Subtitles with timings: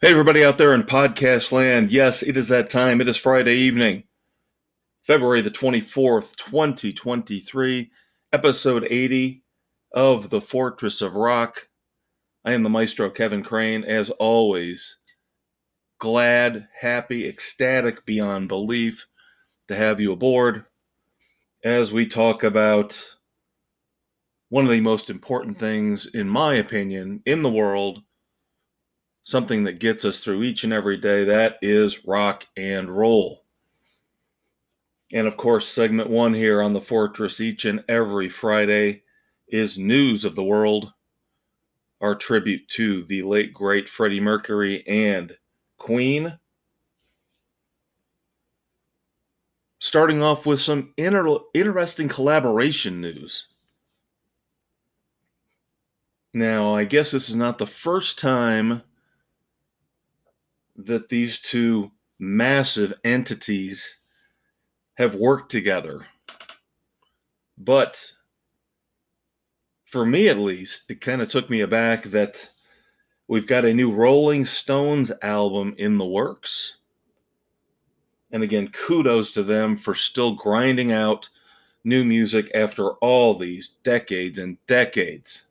[0.00, 1.90] Hey, everybody out there in podcast land.
[1.90, 3.00] Yes, it is that time.
[3.00, 4.04] It is Friday evening,
[5.02, 7.90] February the 24th, 2023,
[8.32, 9.42] episode 80
[9.92, 11.68] of The Fortress of Rock.
[12.44, 13.82] I am the maestro, Kevin Crane.
[13.82, 14.98] As always,
[15.98, 19.08] glad, happy, ecstatic beyond belief
[19.66, 20.64] to have you aboard
[21.64, 23.04] as we talk about
[24.48, 28.04] one of the most important things, in my opinion, in the world
[29.28, 31.22] something that gets us through each and every day.
[31.22, 33.44] That is rock and roll.
[35.12, 39.02] And of course, segment one here on the Fortress each and every Friday
[39.48, 40.94] is news of the world.
[42.00, 45.36] Our tribute to the late, great Freddie Mercury and
[45.76, 46.38] Queen.
[49.78, 53.46] Starting off with some inter- interesting collaboration news.
[56.32, 58.82] Now, I guess this is not the first time
[60.78, 63.96] that these two massive entities
[64.94, 66.06] have worked together.
[67.58, 68.12] But
[69.84, 72.48] for me at least, it kind of took me aback that
[73.26, 76.76] we've got a new Rolling Stones album in the works.
[78.30, 81.28] And again, kudos to them for still grinding out
[81.84, 85.44] new music after all these decades and decades.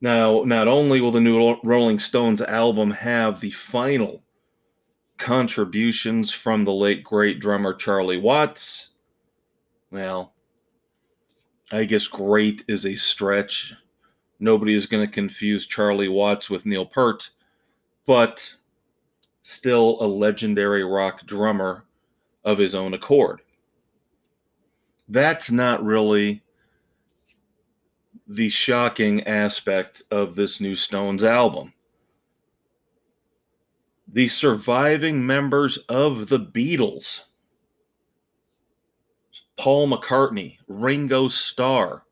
[0.00, 4.22] Now, not only will the new Rolling Stones album have the final
[5.16, 8.90] contributions from the late great drummer Charlie Watts,
[9.90, 10.34] well,
[11.72, 13.74] I guess great is a stretch.
[14.38, 17.30] Nobody is going to confuse Charlie Watts with Neil Peart,
[18.06, 18.54] but
[19.42, 21.84] still a legendary rock drummer
[22.44, 23.40] of his own accord.
[25.08, 26.42] That's not really
[28.28, 31.72] the shocking aspect of this new Stones album.
[34.06, 37.22] The surviving members of the Beatles
[39.58, 42.04] Paul McCartney, Ringo Starr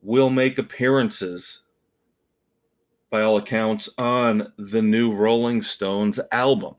[0.00, 1.60] will make appearances,
[3.10, 6.76] by all accounts, on the new Rolling Stones album.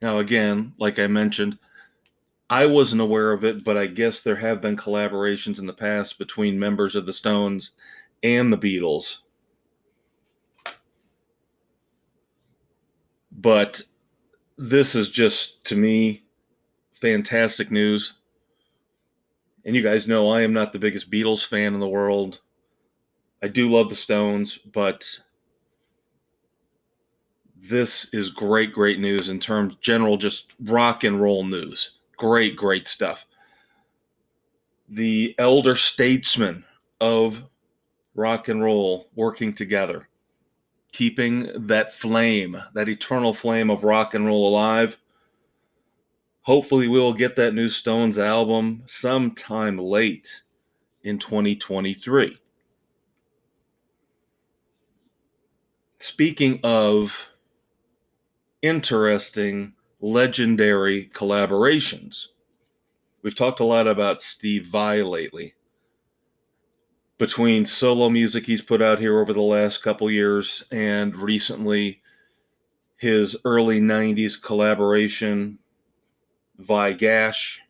[0.00, 1.58] Now, again, like I mentioned,
[2.50, 6.18] I wasn't aware of it, but I guess there have been collaborations in the past
[6.18, 7.70] between members of the Stones
[8.24, 9.18] and the Beatles.
[13.30, 13.82] But
[14.58, 16.24] this is just, to me,
[16.92, 18.14] fantastic news.
[19.64, 22.40] And you guys know I am not the biggest Beatles fan in the world.
[23.40, 25.20] I do love the Stones, but
[27.56, 31.99] this is great, great news in terms general just rock and roll news.
[32.20, 33.24] Great, great stuff.
[34.90, 36.66] The elder statesmen
[37.00, 37.44] of
[38.14, 40.06] rock and roll working together,
[40.92, 44.98] keeping that flame, that eternal flame of rock and roll alive.
[46.42, 50.42] Hopefully, we will get that new Stones album sometime late
[51.02, 52.36] in 2023.
[56.00, 57.32] Speaking of
[58.60, 62.28] interesting legendary collaborations.
[63.22, 65.54] We've talked a lot about Steve Vai lately.
[67.18, 72.00] Between solo music he's put out here over the last couple years and recently
[72.96, 75.58] his early 90s collaboration,
[76.58, 77.60] Vai Gash.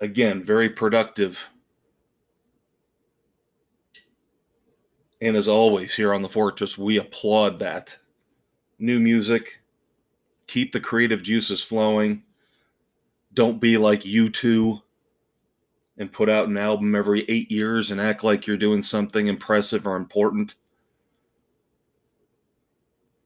[0.00, 1.40] Again, very productive.
[5.22, 7.98] And as always, here on the Fortress, we applaud that
[8.78, 9.60] new music.
[10.46, 12.22] Keep the creative juices flowing.
[13.34, 14.80] Don't be like U2
[15.98, 19.86] and put out an album every eight years and act like you're doing something impressive
[19.86, 20.54] or important.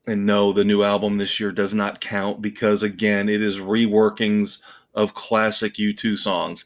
[0.06, 4.58] And no, the new album this year does not count because, again, it is reworkings
[4.94, 6.64] of classic U2 songs.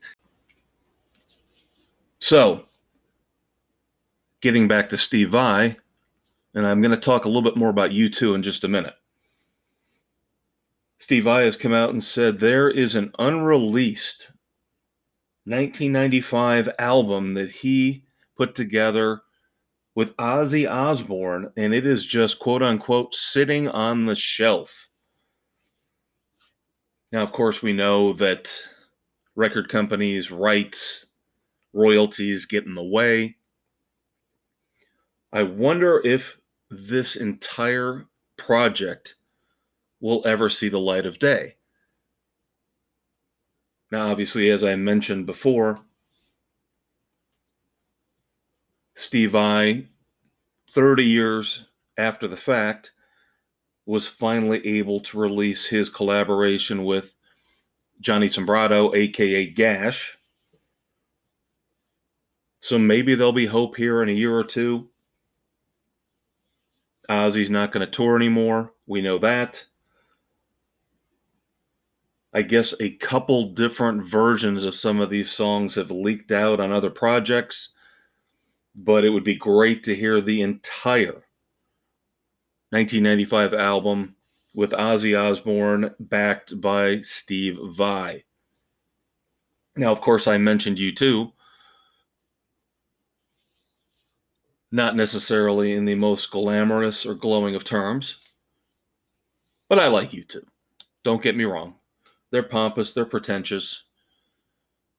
[2.21, 2.65] So,
[4.41, 5.77] getting back to Steve Vai,
[6.55, 8.95] and I'm going to talk a little bit more about U2 in just a minute.
[10.99, 14.31] Steve Vai has come out and said there is an unreleased
[15.45, 18.05] 1995 album that he
[18.37, 19.21] put together
[19.95, 24.89] with Ozzy Osbourne, and it is just quote unquote sitting on the shelf.
[27.13, 28.57] Now, of course, we know that
[29.37, 31.07] record companies' rights,
[31.73, 33.37] royalties get in the way.
[35.33, 36.39] I wonder if
[36.71, 38.07] this entire
[38.37, 39.15] project
[40.01, 41.57] will ever see the light of day.
[43.91, 45.79] Now, obviously, as I mentioned before,
[48.95, 49.89] Steve Vai,
[50.71, 51.67] 30 years
[51.97, 52.93] after the fact,
[53.87, 57.15] was finally able to release his collaboration with
[58.01, 60.17] Johnny Sombrotto, aka Gash.
[62.61, 64.89] So maybe there'll be hope here in a year or two.
[67.09, 68.73] Ozzy's not going to tour anymore.
[68.87, 69.67] We know that.
[72.33, 76.73] I guess a couple different versions of some of these songs have leaked out on
[76.73, 77.69] other projects,
[78.75, 81.23] but it would be great to hear the entire
[82.71, 84.17] 1995 album
[84.53, 88.25] with Ozzy Osbourne backed by Steve Vai.
[89.77, 91.33] Now, of course, I mentioned U2.
[94.75, 98.17] Not necessarily in the most glamorous or glowing of terms,
[99.69, 100.43] but I like U2.
[101.05, 101.77] Don't get me wrong.
[102.33, 103.85] They're pompous, they're pretentious.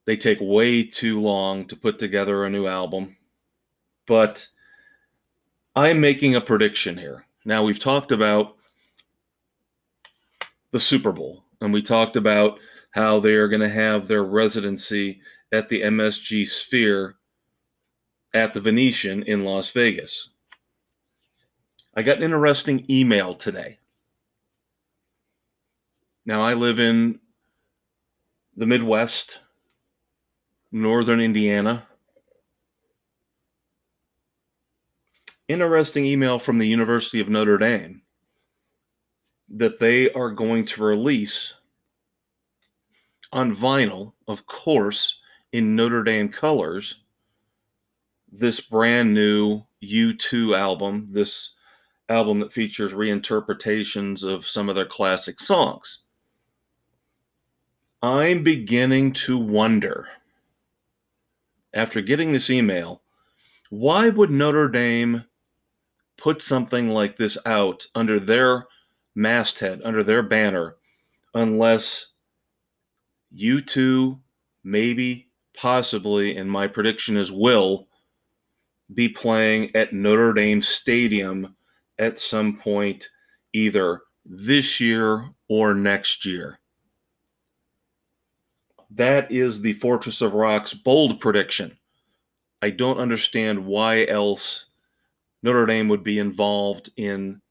[0.06, 3.18] They take way too long to put together a new album.
[4.08, 4.48] But
[5.76, 7.26] I'm making a prediction here.
[7.44, 8.56] Now, we've talked about
[10.72, 12.60] the Super Bowl, and we talked about
[12.92, 15.20] how they are going to have their residency
[15.52, 17.18] at the MSG Sphere
[18.36, 20.30] at the Venetian in Las Vegas.
[21.96, 23.80] I got an interesting email today.
[26.26, 27.20] Now, I live in
[28.58, 29.40] the Midwest,
[30.70, 31.88] northern Indiana.
[35.48, 38.02] Interesting email from the University of Notre Dame
[39.48, 41.54] that they are going to release
[43.32, 45.20] on vinyl, of course,
[45.54, 46.96] in Notre Dame colors,
[48.40, 51.52] this brand new U2 album, this
[52.10, 56.00] album that features reinterpretations of some of their classic songs.
[58.02, 60.08] I'm beginning to wonder,
[61.74, 63.02] after getting this email,
[63.70, 65.26] why would Notre Dame
[66.18, 68.68] put something like this out under their
[69.16, 70.76] masthead, under their banner,
[71.34, 72.08] unless
[73.36, 74.20] U2,
[74.64, 77.88] maybe, possibly, and my prediction is will
[78.94, 81.56] be playing at Notre Dame Stadium
[81.98, 83.10] at some point,
[83.54, 86.60] either this year or next year.
[88.92, 91.78] That is the Fortress of Rock's bold prediction.
[92.62, 94.66] I don't understand why else
[95.44, 97.42] Notre Dame would be involved in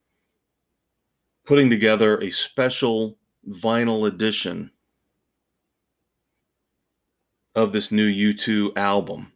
[1.47, 4.71] putting together a special vinyl edition
[7.55, 9.34] of this new U2 album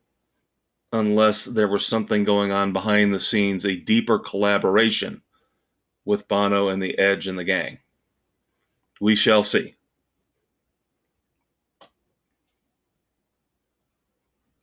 [0.93, 5.23] unless there was something going on behind the scenes, a deeper collaboration
[6.05, 7.79] with Bono and the Edge and the gang.
[9.01, 9.77] We shall see.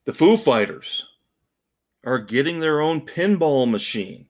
[0.06, 1.06] The Foo Fighters
[2.04, 4.28] are getting their own pinball machine.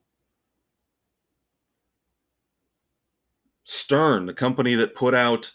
[3.66, 5.52] Stern, the company that put out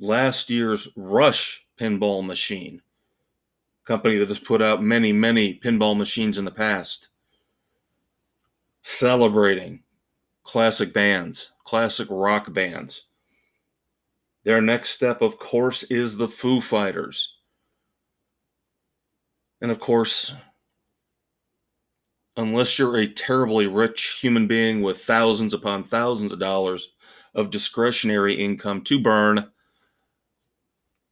[0.00, 2.82] last year's Rush pinball machine,
[3.84, 7.08] company that has put out many, many pinball machines in the past,
[8.82, 9.82] celebrating
[10.44, 13.04] classic bands, classic rock bands.
[14.44, 17.34] Their next step, of course, is the Foo Fighters.
[19.60, 20.32] And of course,
[22.36, 26.90] unless you're a terribly rich human being with thousands upon thousands of dollars
[27.34, 29.48] of discretionary income to burn,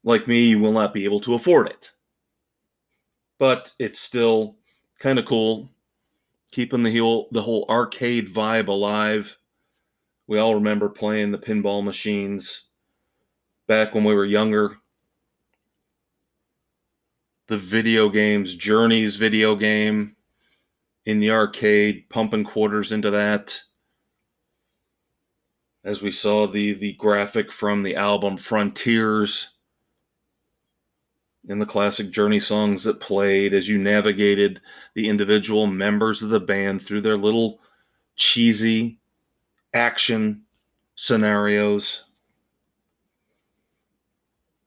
[0.03, 1.93] like me, you will not be able to afford it.
[3.41, 4.55] But it's still
[5.01, 5.73] kind of cool,
[6.53, 9.37] keeping the whole, the whole arcade vibe alive.
[10.29, 12.63] We all remember playing the pinball machines
[13.67, 14.77] back when we were younger
[17.51, 20.15] the video games, Journey's video game
[21.05, 23.61] in the arcade, pumping quarters into that.
[25.83, 29.49] As we saw the the graphic from the album Frontiers
[31.49, 34.61] in the classic Journey songs that played as you navigated
[34.95, 37.61] the individual members of the band through their little
[38.17, 38.99] cheesy
[39.73, 40.43] action
[40.97, 42.05] scenarios.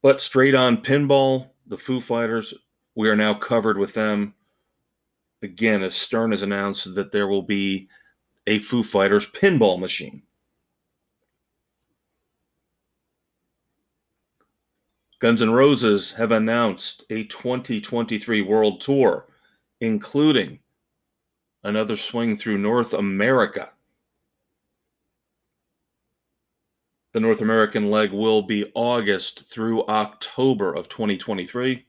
[0.02, 2.54] But straight on pinball, the Foo Fighters
[2.96, 4.36] we are now covered with them.
[5.42, 7.90] Again, as Stern has announced that there will be
[8.48, 10.24] a Foo Fighters pinball machine.
[15.24, 19.26] Guns N' Roses have announced a 2023 world tour,
[19.80, 20.60] including
[21.64, 23.72] another swing through North America.
[27.14, 31.86] The North American leg will be August through October of 2023.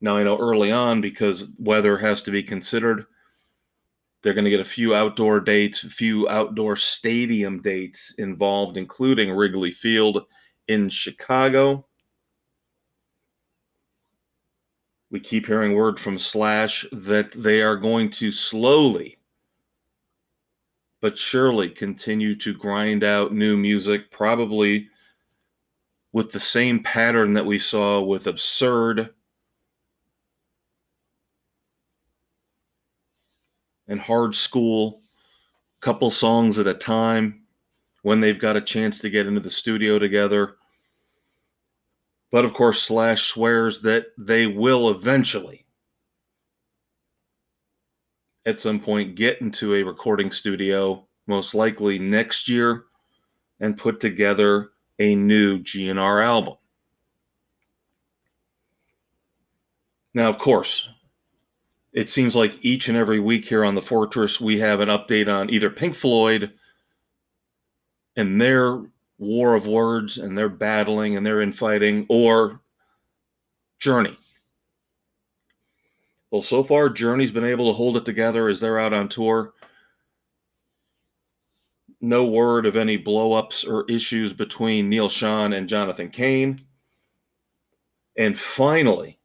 [0.00, 3.04] Now, I know early on, because weather has to be considered,
[4.22, 9.30] They're going to get a few outdoor dates, a few outdoor stadium dates involved, including
[9.30, 10.24] Wrigley Field
[10.68, 11.84] in Chicago.
[15.14, 19.16] We keep hearing word from Slash that they are going to slowly
[21.00, 24.88] but surely continue to grind out new music, probably
[26.12, 29.14] with the same pattern that we saw with Absurd
[33.86, 34.98] and Hard Skool,
[35.80, 37.44] couple songs at a time
[38.02, 40.56] when they've got a chance to get into the studio together.
[42.34, 45.66] But of course, Slash swears that they will eventually,
[48.44, 52.86] at some point, get into a recording studio, most likely next year,
[53.60, 56.56] and put together a new GNR album.
[60.12, 60.88] Now, of course,
[61.92, 65.32] it seems like each and every week here on the Fortress, we have an update
[65.32, 66.50] on either Pink Floyd
[68.16, 68.80] and their
[69.24, 72.60] war of words and they're battling and they're infighting, or
[73.78, 74.16] Journey.
[76.30, 79.54] Well, so far, Journey's been able to hold it together as they're out on tour
[82.04, 86.64] no word of any blowups or issues between Neal Schon and Jonathan Cain.
[88.16, 89.18] And finally,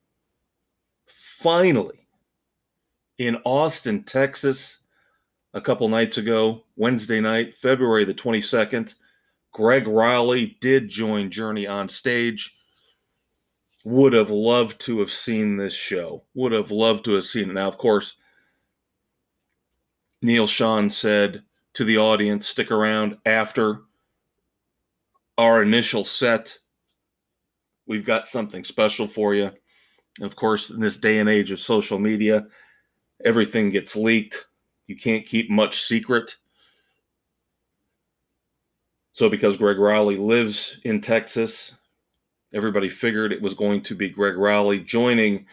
[1.05, 2.07] finally,
[3.17, 4.77] in Austin, Texas,
[5.53, 8.95] a couple nights ago, Wednesday night, February the 22nd,
[9.59, 12.55] Gregg Rolie did join Journey on stage.
[13.83, 16.23] Would have loved to have seen this show.
[16.33, 17.53] Would have loved to have seen it.
[17.55, 18.13] Now, of course,
[20.21, 23.81] Neal Schon said to the audience stick around after
[25.37, 26.57] our initial set.
[27.85, 29.51] We've got something special for you.
[30.19, 32.47] And Of course, in this day and age of social media,
[33.25, 34.47] everything gets leaked.
[34.87, 36.37] You can't keep much secret.
[39.19, 41.75] So, because Greg Rolie lives in Texas,
[42.53, 45.45] everybody figured it was going to be Greg Rolie joining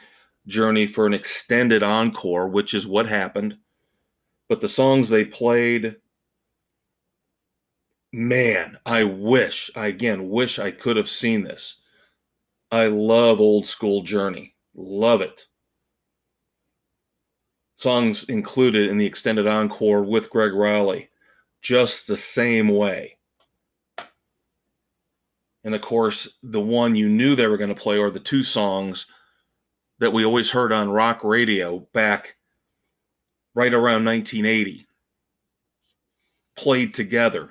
[0.46, 3.58] Journey for an extended encore, which is what happened.
[4.48, 5.96] But the songs they played
[8.12, 11.74] man, I wish, I again wish I could have seen this.
[12.70, 14.54] I love old school Journey.
[14.76, 15.46] Love it.
[17.74, 21.08] Songs included in the extended encore with Greg Rolie,
[21.62, 23.15] just the same way.
[25.66, 28.44] And of course, the one you knew they were going to play, or the two
[28.44, 29.06] songs
[29.98, 32.36] that we always heard on rock radio back
[33.52, 34.86] right around 1980,
[36.56, 37.50] played together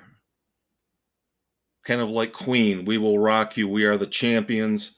[1.84, 4.96] kind of like Queen, We Will Rock You, We Are the Champions.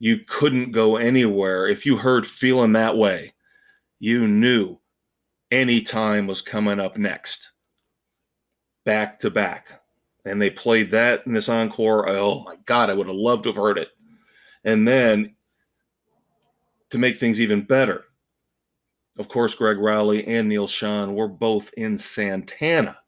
[0.00, 1.68] You couldn't go anywhere.
[1.68, 3.32] If you heard Feeling That Way,
[4.00, 4.78] you knew
[5.52, 7.48] any time was coming up next,
[8.84, 9.80] back to back.
[10.26, 12.08] And they played that in this encore.
[12.08, 13.88] Oh my God, I would have loved to have heard it.
[14.64, 15.34] And then
[16.90, 18.04] to make things even better,
[19.18, 22.98] of course, Greg Rolie and Neal Schon were both in Santana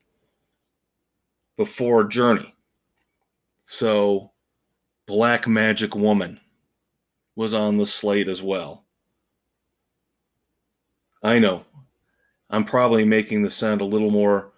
[1.57, 2.55] before Journey.
[3.63, 4.31] So,
[5.07, 6.41] Black Magic Woman
[7.37, 8.85] was on the slate as well.
[11.23, 11.65] I know.
[12.49, 14.53] I'm probably making the sound a little more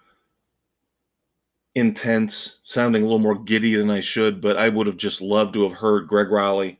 [1.80, 5.54] intense, sounding a little more giddy than I should, but I would have just loved
[5.54, 6.78] to have heard Greg Rolie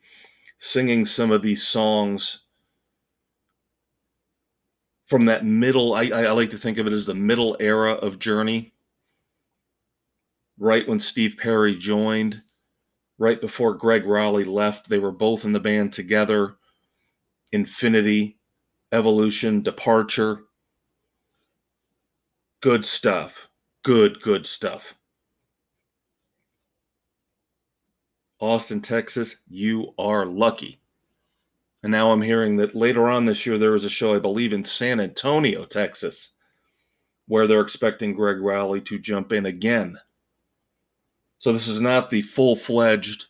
[0.58, 2.40] singing some of these songs
[5.06, 5.94] from that middle.
[5.94, 8.72] I, I like to think of it as the middle era of Journey
[10.60, 12.40] right when Steve Perry joined,
[13.18, 14.88] right before Greg Rolie left.
[14.88, 16.56] They were both in the band together.
[17.52, 18.38] Infinity,
[18.92, 20.44] Evolution, Departure.
[22.60, 23.49] Good stuff.
[23.82, 24.94] Good, good stuff.
[28.38, 30.80] Austin, Texas, you are lucky.
[31.82, 34.52] And now I'm hearing that later on this year there was a show, I believe,
[34.52, 36.30] in San Antonio, Texas,
[37.26, 39.98] where they're expecting Greg Rolie to jump in again.
[41.38, 43.26] So this is not the full fledged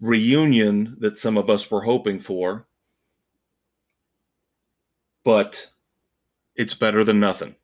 [0.00, 2.66] reunion that some of us were hoping for,
[5.24, 5.68] but
[6.54, 7.54] it's better than nothing.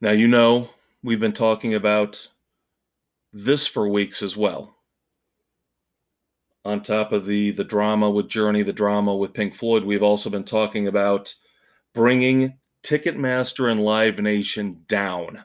[0.00, 0.70] Now, you know,
[1.02, 2.28] we've been talking about
[3.32, 4.76] this for weeks as well.
[6.64, 10.30] On top of the the drama with Journey, the drama with Pink Floyd, we've also
[10.30, 11.34] been talking about
[11.94, 15.44] bringing Ticketmaster and Live Nation down.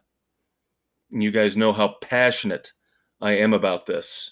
[1.12, 2.74] And you guys know how passionate
[3.22, 4.32] I am about this.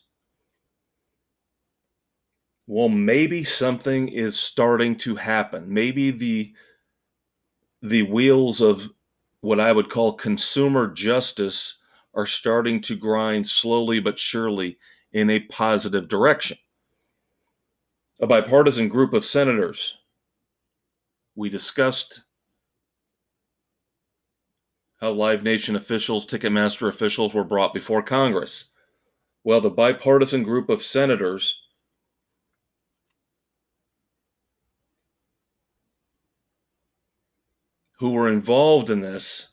[2.68, 5.74] well, maybe something is starting to happen.
[5.74, 6.54] Maybe the
[7.82, 8.90] the wheels of
[9.42, 11.78] what I would call consumer justice
[12.14, 14.78] are starting to grind slowly but surely
[15.12, 16.58] in a positive direction.
[18.22, 19.96] A bipartisan group of senators,
[21.36, 22.22] we discussed
[25.00, 28.66] how Live Nation officials, Ticketmaster officials were brought before Congress.
[29.44, 31.61] Well, the bipartisan group of senators
[38.02, 39.50] who were involved in this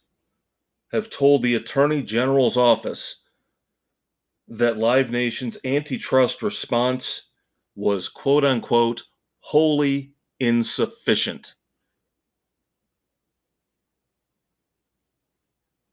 [0.91, 3.17] have told the Attorney General's office
[4.49, 7.25] that Live Nation's antitrust response
[7.77, 9.03] was quote unquote
[9.41, 11.57] wholly insufficient.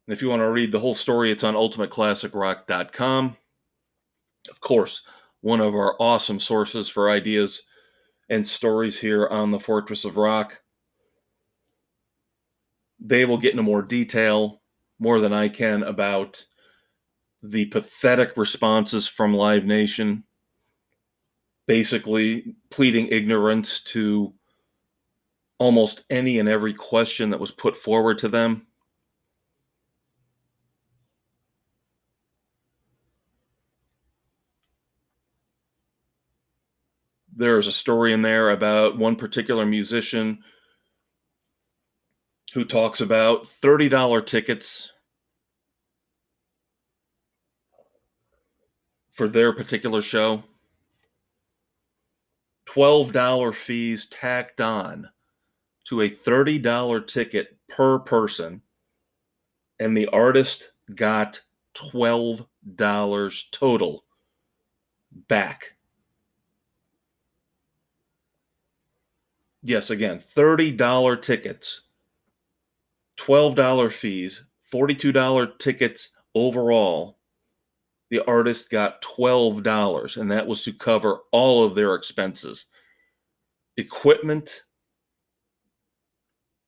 [0.08, 3.36] And if you want to read the whole story, it's on ultimateclassicrock.com.
[4.48, 5.02] Of course,
[5.42, 7.64] one of our awesome sources for ideas
[8.30, 10.62] and stories here on the Fortress of Rock.
[12.98, 14.62] They will get into more detail,
[14.98, 16.44] more than I can, about
[17.42, 20.24] the pathetic responses from Live Nation,
[21.66, 24.34] basically pleading ignorance to
[25.58, 28.66] almost any and every question that was put forward to them.
[37.34, 40.42] There's a story in there about one particular musician
[42.56, 44.90] who talks about $30 tickets
[49.12, 50.42] for their particular show,
[52.64, 55.06] $12 fees tacked on
[55.84, 58.62] to a $30 ticket per person,
[59.78, 61.38] and the artist got
[61.74, 64.04] $12 total
[65.28, 65.74] back.
[69.62, 71.82] Yes, again, $30 tickets
[73.18, 77.18] $12 fees, $42 tickets overall.
[78.10, 82.66] The artist got $12, and that was to cover all of their expenses
[83.76, 84.62] equipment,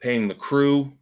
[0.00, 0.92] paying the crew.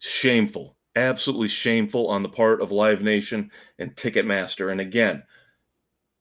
[0.00, 4.70] Shameful, absolutely shameful on the part of Live Nation and Ticketmaster.
[4.70, 5.22] And again,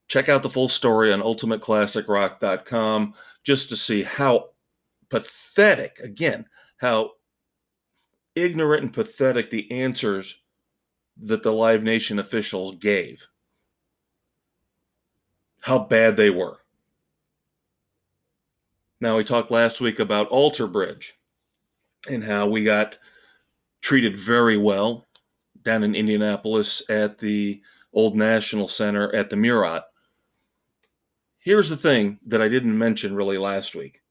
[0.08, 4.50] check out the full story on ultimateclassicrock.com just to see how
[5.14, 6.44] pathetic, again,
[6.78, 7.12] how
[8.34, 10.42] ignorant and pathetic the answers
[11.22, 13.28] that the Live Nation officials gave.
[15.60, 16.58] How bad they were.
[19.02, 21.14] Now, we talked last week about Alter Bridge
[22.10, 22.98] and how we got
[23.82, 25.06] treated very well
[25.62, 27.62] down in Indianapolis at the
[27.94, 29.84] Old National Center at the Murat.
[31.38, 34.03] Here's the thing that I didn't mention really last week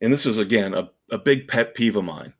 [0.00, 2.32] and this is again a, a big pet peeve of mine.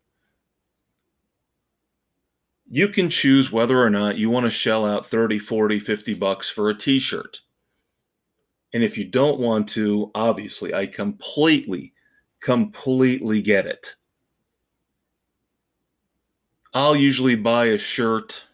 [2.69, 6.51] You can choose whether or not you want to shell out 30, 40, 50 bucks
[6.51, 7.41] for a t shirt.
[8.75, 11.95] And if you don't want to, obviously, I completely,
[12.41, 13.95] completely get it.
[16.75, 18.45] I'll usually buy a shirt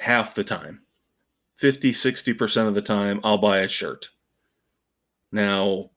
[0.00, 0.82] half the time.
[1.56, 4.10] 50, 60% of the time, I'll buy a shirt.
[5.30, 5.90] Now,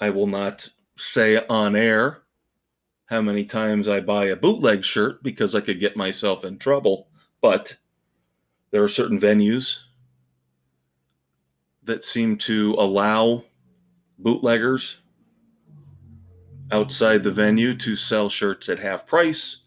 [0.00, 2.22] I will not say on air
[3.06, 7.08] how many times I buy a bootleg shirt because I could get myself in trouble,
[7.40, 7.76] but
[8.70, 9.78] there are certain venues
[11.84, 13.44] that seem to allow
[14.18, 14.96] bootleggers
[16.70, 19.58] outside the venue to sell shirts at half price.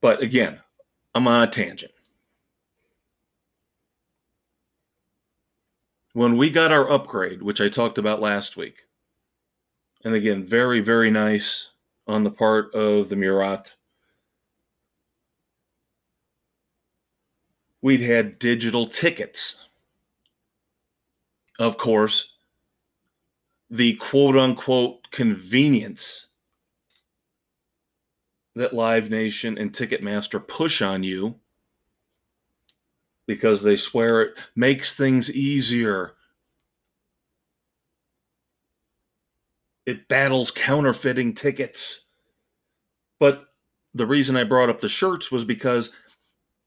[0.00, 0.60] But again,
[1.14, 1.92] I'm on a tangent.
[6.12, 8.84] When we got our upgrade, which I talked about last week,
[10.04, 11.70] and again, very, very nice
[12.06, 13.74] on the part of the Murat.
[17.80, 19.56] We'd had digital tickets.
[21.58, 22.34] Of course,
[23.70, 26.26] the quote unquote convenience
[28.54, 31.34] that Live Nation and Ticketmaster push on you
[33.26, 36.14] because they swear it makes things easier
[39.86, 42.04] it battles counterfeiting tickets.
[43.20, 43.44] But
[43.94, 45.90] the reason I brought up the shirts was because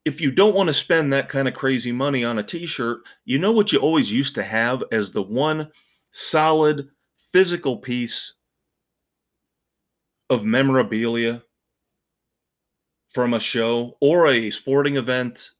[0.05, 2.99] if you don't want to spend that kind of crazy money on a t shirt,
[3.25, 5.69] you know what you always used to have as the one
[6.11, 6.87] solid
[7.31, 8.33] physical piece
[10.29, 11.43] of memorabilia
[13.09, 15.51] from a show or a sporting event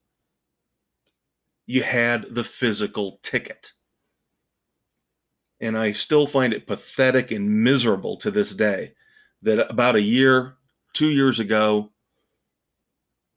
[1.65, 3.73] you had the physical ticket.
[5.59, 8.93] And I still find it pathetic and miserable to this day
[9.41, 10.55] that about a year,
[10.93, 11.91] two years ago,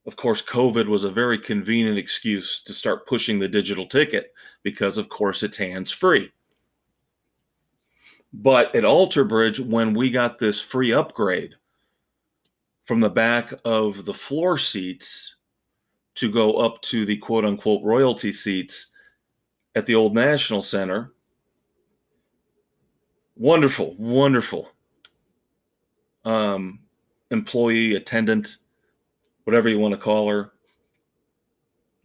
[0.07, 4.99] of course, COVID was a very convenient excuse to start pushing the digital ticket because,
[4.99, 6.31] of course, it's hands free.
[8.33, 11.55] But at Alter Bridge, when we got this free upgrade
[12.87, 15.35] from the back of the floor seats
[16.17, 18.89] to go up to the quote unquote royalty seats
[19.75, 21.13] at the old National Center,
[23.41, 24.69] wonderful, wonderful
[26.27, 26.79] um,
[27.31, 28.59] employee, attendant,
[29.45, 30.53] whatever you want to call her,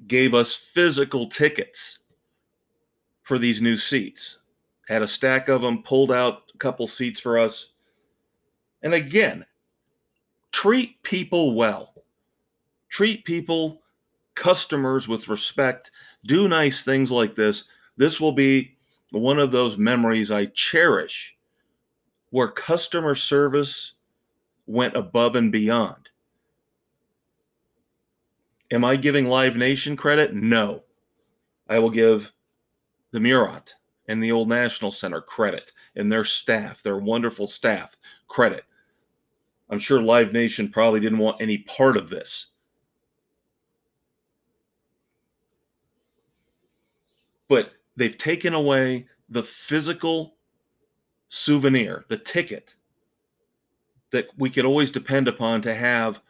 [0.07, 1.99] gave us physical tickets
[3.23, 4.39] for these new seats.
[4.87, 7.67] Had a stack of them, pulled out a couple seats for us.
[8.81, 9.45] And again,
[10.53, 11.93] treat people well.
[12.87, 13.81] Treat people,
[14.35, 15.91] customers with respect.
[16.25, 17.65] Do nice things like this.
[17.97, 18.74] This will be
[19.15, 21.35] one of those memories I cherish
[22.31, 23.93] where customer service
[24.67, 26.09] went above and beyond.
[28.71, 30.33] Am I giving Live Nation credit?
[30.33, 30.83] No.
[31.69, 32.33] I will give
[33.11, 33.73] the Murat
[34.07, 37.95] and the Old National Center credit and their staff, their wonderful staff,
[38.27, 38.65] credit.
[39.69, 42.47] I'm sure Live Nation probably didn't want any part of this.
[47.47, 50.35] But they've taken away the physical
[51.29, 52.75] souvenir, the ticket
[54.11, 56.21] that we could always depend upon to have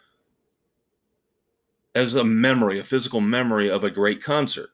[1.93, 4.69] as a memory, a physical memory of a great concert.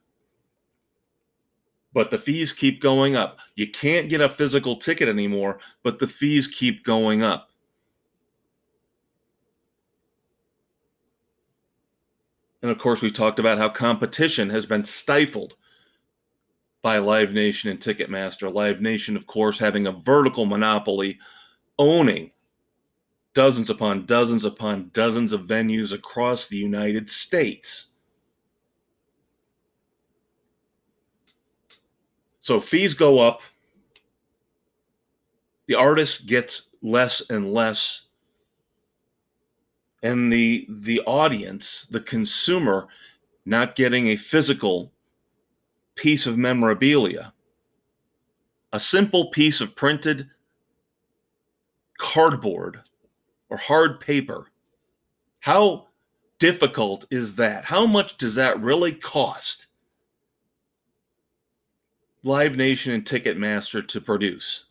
[1.94, 3.40] But the fees keep going up.
[3.56, 7.50] You can't get a physical ticket anymore, but the fees keep going up.
[12.62, 15.56] And of course, we've talked about how competition has been stifled
[16.82, 18.54] by Live Nation and Ticketmaster.
[18.54, 21.20] Live Nation, of course, having a vertical monopoly,
[21.78, 22.32] owning
[23.34, 27.86] dozens upon dozens upon dozens of venues across the United States.
[32.40, 33.42] So fees go up.
[35.68, 38.02] The artist gets less and less.
[40.04, 42.88] And the the audience, the consumer,
[43.46, 44.92] not getting a physical
[45.96, 47.34] piece of memorabilia.
[48.74, 50.30] A simple piece of printed
[51.98, 52.82] cardboard
[53.50, 54.48] or hard paper.
[55.40, 55.88] How
[56.40, 57.66] difficult is that?
[57.66, 59.68] How much does that really cost
[62.24, 64.66] Live Nation and Ticketmaster to produce?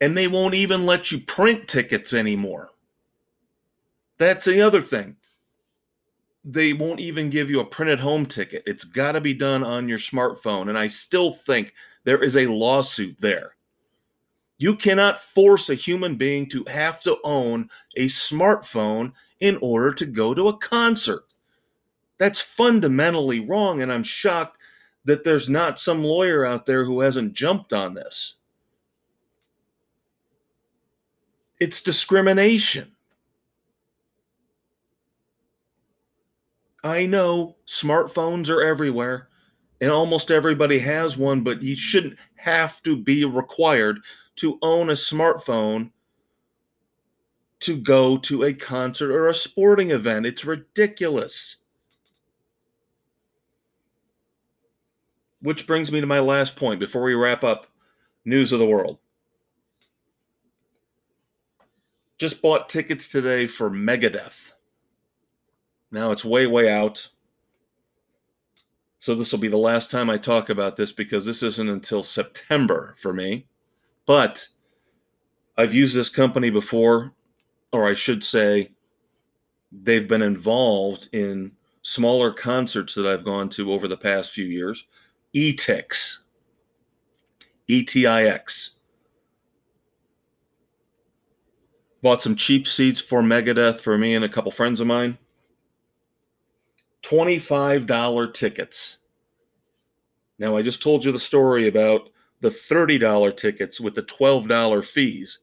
[0.00, 2.70] And they won't even let you print tickets anymore.
[4.18, 5.16] That's the other thing.
[6.44, 8.64] They won't even give you a printed home ticket.
[8.66, 10.68] It's got to be done on your smartphone.
[10.68, 11.74] And I still think
[12.04, 13.54] there is a lawsuit there
[14.62, 20.06] you cannot force a human being to have to own a smartphone in order to
[20.06, 21.34] go to a concert.
[22.18, 24.58] That's fundamentally wrong, and I'm shocked
[25.04, 28.36] that there's not some lawyer out there who hasn't jumped on this.
[31.58, 32.91] It's discrimination.
[36.84, 39.28] I know smartphones are everywhere
[39.82, 43.98] and almost everybody has one, but you shouldn't have to be required
[44.36, 45.90] to own a smartphone
[47.60, 50.24] to go to a concert or a sporting event.
[50.24, 51.56] It's ridiculous.
[55.40, 57.66] Which brings me to my last point before we wrap up
[58.24, 58.98] news of the world.
[62.18, 64.51] Just bought tickets today for Megadeth.
[65.92, 67.06] Now it's way, way out.
[68.98, 72.02] So this will be the last time I talk about this because this isn't until
[72.02, 73.46] September for me.
[74.06, 74.48] But
[75.58, 77.12] I've used this company before,
[77.72, 78.72] or I should say,
[79.70, 81.52] they've been involved in
[81.82, 84.86] smaller concerts that I've gone to over the past few years.
[85.34, 86.18] ETIX,
[87.68, 88.70] ETIX.
[92.02, 95.18] Bought some cheap seats for Megadeth for me and a couple friends of mine.
[97.02, 98.98] $25 tickets.
[100.38, 102.10] Now, I just told you the story about
[102.40, 105.38] the $30 tickets with the $12 fees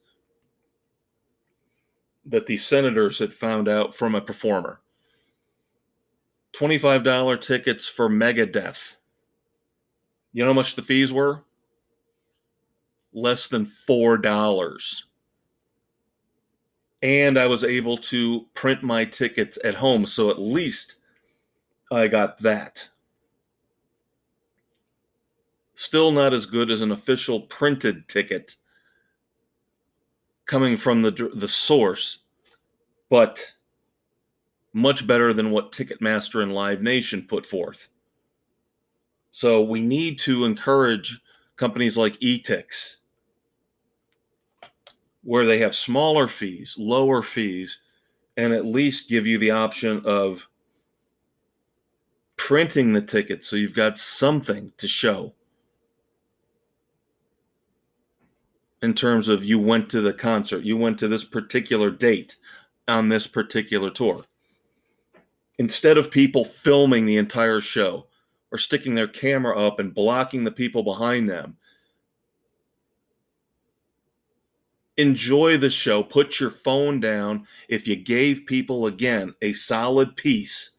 [2.26, 4.82] that the senators had found out from a performer.
[6.54, 8.96] $25 tickets for Megadeth.
[10.34, 11.44] You know how much the fees were?
[13.14, 15.02] Less than $4.
[17.02, 20.06] And I was able to print my tickets at home.
[20.06, 20.98] So at least
[21.92, 22.88] I got that.
[25.76, 28.56] Still not as good as an official printed ticket
[30.46, 32.20] coming from the the source,
[33.10, 33.54] but
[34.74, 37.90] much better than what Ticketmaster and Live Nation put forth.
[39.32, 41.20] So we need to encourage
[41.56, 42.98] companies like eTix,
[45.24, 47.80] where they have smaller fees, lower fees,
[48.38, 50.48] and at least give you the option of
[52.40, 55.34] printing the ticket so you've got something to show
[58.82, 62.38] in terms of you went to the concert, you went to this particular date
[62.88, 64.24] on this particular tour.
[65.60, 68.08] Instead of people filming the entire show
[68.52, 71.58] or sticking their camera up and blocking the people behind them,
[74.96, 76.02] enjoy the show.
[76.02, 77.46] Put your phone down.
[77.68, 80.72] If you gave people, again, a solid piece,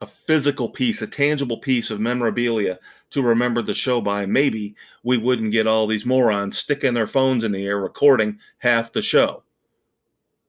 [0.00, 2.78] a physical piece, a tangible piece of memorabilia
[3.10, 7.44] to remember the show by, maybe we wouldn't get all these morons sticking their phones
[7.44, 9.42] in the air recording half the show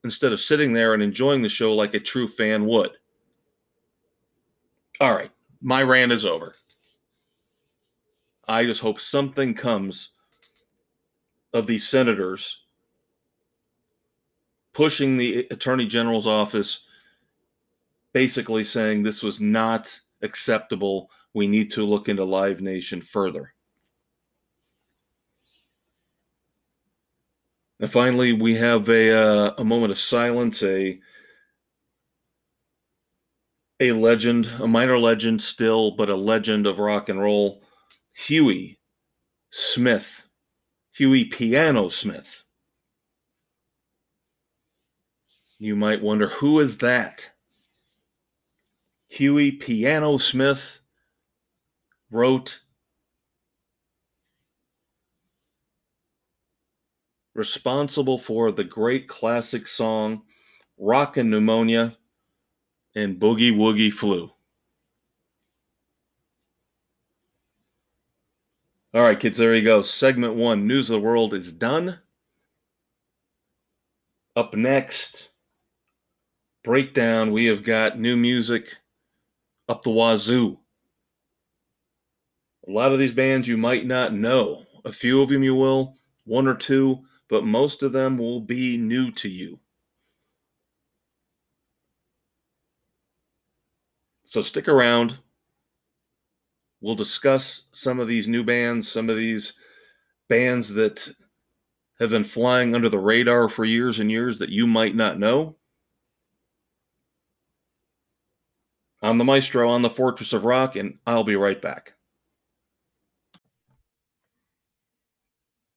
[0.04, 2.92] instead of sitting there and enjoying the show like a true fan would.
[5.00, 6.54] All right, my rant is over.
[8.48, 10.10] I just hope something comes
[11.52, 12.58] of these senators
[14.72, 16.80] pushing the attorney general's office,
[18.12, 21.10] basically saying this was not acceptable.
[21.34, 23.54] We need to look into Live Nation further.
[27.80, 30.62] And finally, we have a uh, a moment of silence.
[30.62, 31.00] A
[33.80, 37.64] a legend, a minor legend still, but a legend of rock and roll.
[38.14, 38.78] Huey
[39.50, 40.22] Smith,
[40.92, 42.44] Huey Piano Smith.
[45.58, 47.31] You might wonder who is that?
[49.12, 50.80] Huey Piano Smith
[52.10, 52.62] wrote
[57.34, 60.22] responsible for the great classic song
[60.78, 61.98] Rockin' Pneumonia
[62.94, 64.32] and Boogie Woogie Flu.
[68.94, 69.82] All right, kids, there you go.
[69.82, 71.98] Segment one, News of the World, is done.
[74.34, 75.28] Up next,
[76.64, 77.30] breakdown.
[77.30, 78.76] We have got new music
[79.72, 80.58] up the wazoo.
[82.68, 84.64] A lot of these bands you might not know.
[84.84, 88.76] A few of them you will, one or two but most of them will be
[88.76, 89.58] new to you.
[94.26, 95.16] So stick around.
[96.82, 99.54] We'll discuss some of these new bands, some of these
[100.28, 101.08] bands that
[101.98, 105.56] have been flying under the radar for years and years that you might not know.
[109.02, 111.94] I'm the Maestro on the Fortress of Rock, and I'll be right back.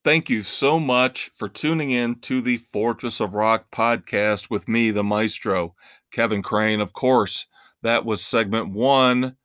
[0.03, 4.91] Thank you so much for tuning in to the Fortress of Rock podcast with me,
[4.91, 5.73] the maestro,
[6.11, 6.79] Kevin Crane.
[6.79, 7.47] Of course,
[7.81, 9.37] that was segment one,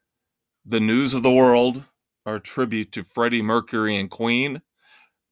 [0.66, 1.88] The News of the World,
[2.26, 4.60] our tribute to Freddie Mercury and Queen,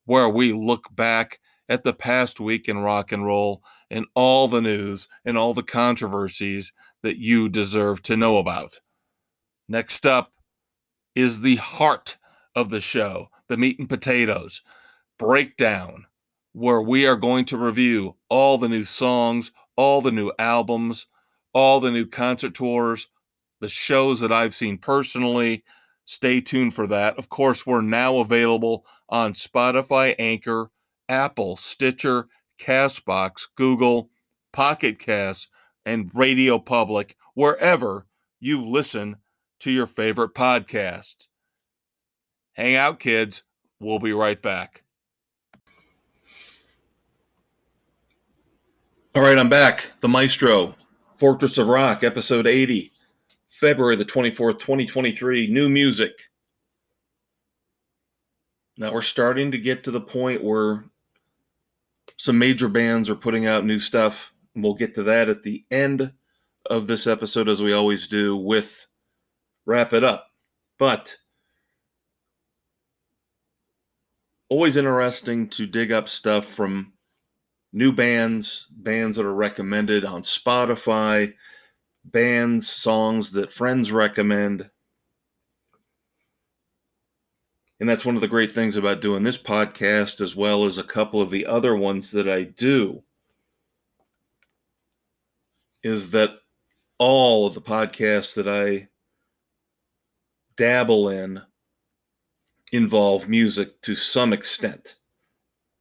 [0.06, 4.62] where we look back at the past week in rock and roll and all the
[4.62, 8.80] news and all the controversies that you deserve to know about.
[9.68, 10.32] Next up
[11.14, 12.16] is the heart
[12.54, 14.62] of the show, the meat and potatoes
[15.18, 16.06] breakdown
[16.52, 21.06] where we are going to review all the new songs, all the new albums,
[21.52, 23.08] all the new concert tours,
[23.60, 25.64] the shows that I've seen personally.
[26.04, 27.18] Stay tuned for that.
[27.18, 30.70] Of course, we're now available on Spotify, Anchor,
[31.08, 32.28] Apple, Stitcher,
[32.60, 34.10] Castbox, Google,
[34.52, 35.48] Pocket Cast,
[35.86, 38.06] and Radio Public, wherever
[38.40, 39.16] you listen
[39.60, 41.28] to your favorite podcast.
[42.54, 43.44] Hang out, kids.
[43.80, 44.82] We'll be right back.
[49.14, 49.92] All right, I'm back.
[50.00, 50.74] The Maestro,
[51.16, 52.92] Fortress of Rock, episode 80,
[53.48, 55.48] February the 24th, 2023.
[55.48, 56.12] New music.
[58.76, 60.84] Now we're starting to get to the point where
[62.16, 64.32] some major bands are putting out new stuff.
[64.54, 66.12] We'll get to that at the end
[66.66, 68.86] of this episode, as we always do, with
[69.66, 70.26] Wrap It Up.
[70.78, 71.16] But
[74.48, 76.92] always interesting to dig up stuff from
[77.72, 81.34] new bands, bands that are recommended on Spotify,
[82.04, 84.70] bands, songs that friends recommend.
[87.80, 90.82] And that's one of the great things about doing this podcast, as well as a
[90.82, 93.02] couple of the other ones that I do,
[95.82, 96.40] is that
[96.98, 98.88] all of the podcasts that I
[100.56, 101.40] dabble in
[102.72, 104.96] involve music to some extent,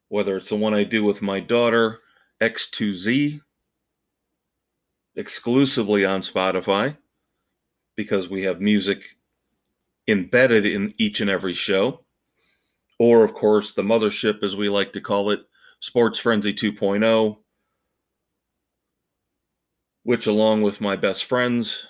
[0.08, 1.98] whether it's the one I do with my daughter,
[2.40, 3.40] X2Z,
[5.16, 6.96] exclusively on Spotify,
[7.96, 9.17] because we have music
[10.08, 12.04] embedded in each and every show,
[12.98, 15.40] or of course, the mothership, as we like to call it,
[15.80, 17.36] Sports Frenzy 2.0,
[20.02, 21.86] which, along with my best friends,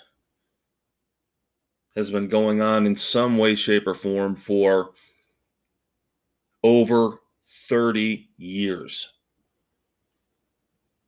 [1.97, 4.91] has been going on in some way, shape, or form for
[6.63, 7.21] over
[7.69, 9.09] 30 years.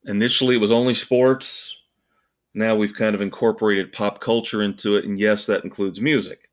[0.05, 1.77] Initially, it was only sports.
[2.55, 5.05] Now we've kind of incorporated pop culture into it.
[5.05, 6.50] And yes, that includes music.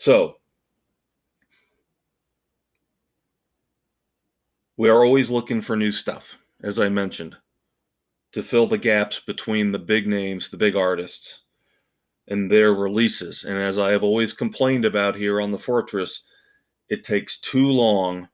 [0.00, 0.36] So,
[4.78, 7.36] we are always looking for new stuff, as I mentioned,
[8.32, 11.40] to fill the gaps between the big names, the big artists,
[12.28, 13.44] and their releases.
[13.44, 16.22] And as I have always complained about here on the Fortress,
[16.88, 18.30] it takes too long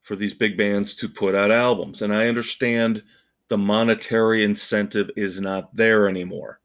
[0.00, 2.00] for these big bands to put out albums.
[2.00, 3.02] And I understand
[3.48, 6.60] the monetary incentive is not there anymore.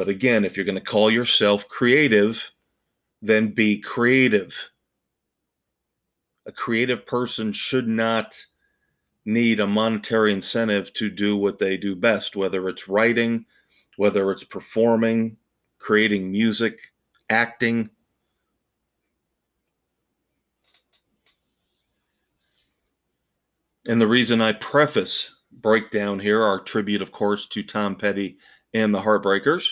[0.00, 2.52] But again, if you're going to call yourself creative,
[3.20, 4.70] then be creative.
[6.46, 8.46] A creative person should not
[9.26, 13.44] need a monetary incentive to do what they do best, whether it's writing,
[13.98, 15.36] whether it's performing,
[15.78, 16.78] creating music,
[17.28, 17.90] acting.
[23.86, 28.38] And the reason I preface breakdown here, our tribute, of course, to Tom Petty
[28.72, 29.68] and the Heartbreakers,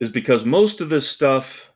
[0.00, 1.70] is because most of this stuff,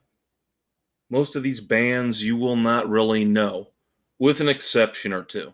[1.10, 3.70] most of these bands, you will not really know,
[4.18, 5.52] with an exception or two.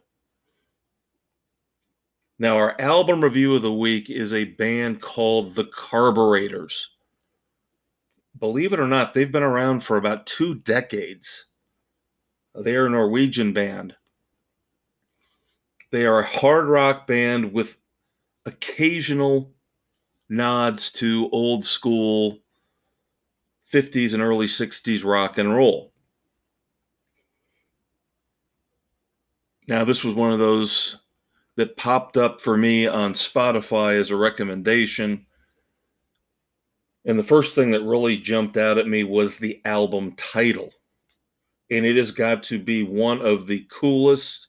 [2.38, 6.88] Now, our album review of the week is a band called The Carburetors.
[8.38, 11.44] Believe it or not, they've been around for about two decades.
[12.54, 13.94] They are a Norwegian band.
[15.90, 17.76] They are a hard rock band with
[18.46, 19.52] occasional
[20.30, 22.39] nods to old school
[23.72, 25.92] 50s and early 60s rock and roll.
[29.68, 30.96] Now, this was one of those
[31.56, 35.26] that popped up for me on Spotify as a recommendation.
[37.04, 40.70] And the first thing that really jumped out at me was the album title.
[41.70, 44.48] And it has got to be one of the coolest,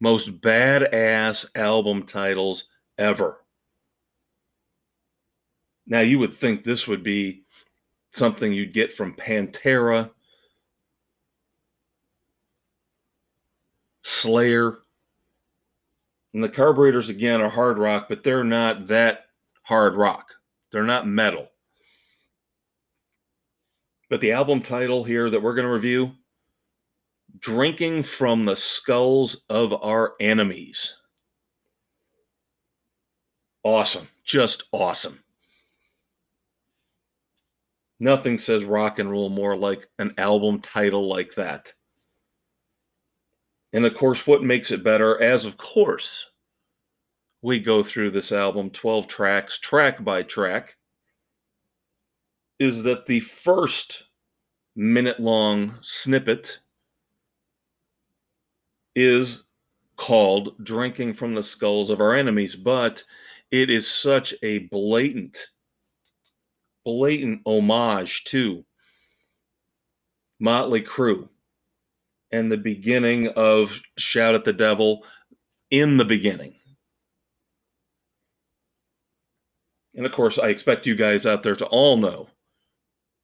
[0.00, 2.64] most badass album titles
[2.98, 3.44] ever.
[5.86, 7.44] Now, you would think this would be
[8.16, 10.10] something you'd get from Pantera,
[14.02, 14.78] Slayer,
[16.32, 19.26] and the carburetors again are hard rock, but they're not that
[19.62, 20.34] hard rock.
[20.70, 21.50] They're not metal.
[24.08, 26.12] But the album title here that we're going to review
[27.38, 30.94] Drinking from the Skulls of Our Enemies.
[33.62, 34.08] Awesome.
[34.24, 35.18] Just awesome.
[37.98, 41.72] Nothing says rock and roll more like an album title like that.
[43.72, 46.26] And of course, what makes it better, as of course,
[47.42, 50.76] we go through this album 12 tracks, track by track,
[52.58, 54.04] is that the first
[54.74, 56.58] minute long snippet
[58.94, 59.44] is
[59.96, 63.02] called Drinking from the Skulls of Our Enemies, but
[63.50, 65.48] it is such a blatant,
[66.86, 68.64] blatant homage to
[70.38, 71.28] Motley Crue
[72.30, 75.04] and the beginning of Shout at the Devil
[75.68, 76.54] in the beginning.
[79.96, 82.28] And of course, I expect you guys out there to all know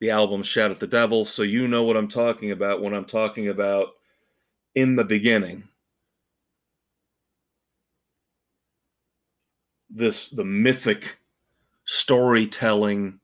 [0.00, 3.04] the album Shout at the Devil, so you know what I'm talking about when I'm
[3.04, 3.90] talking about
[4.74, 5.68] in the beginning.
[9.88, 11.18] This the mythic
[11.84, 13.20] storytelling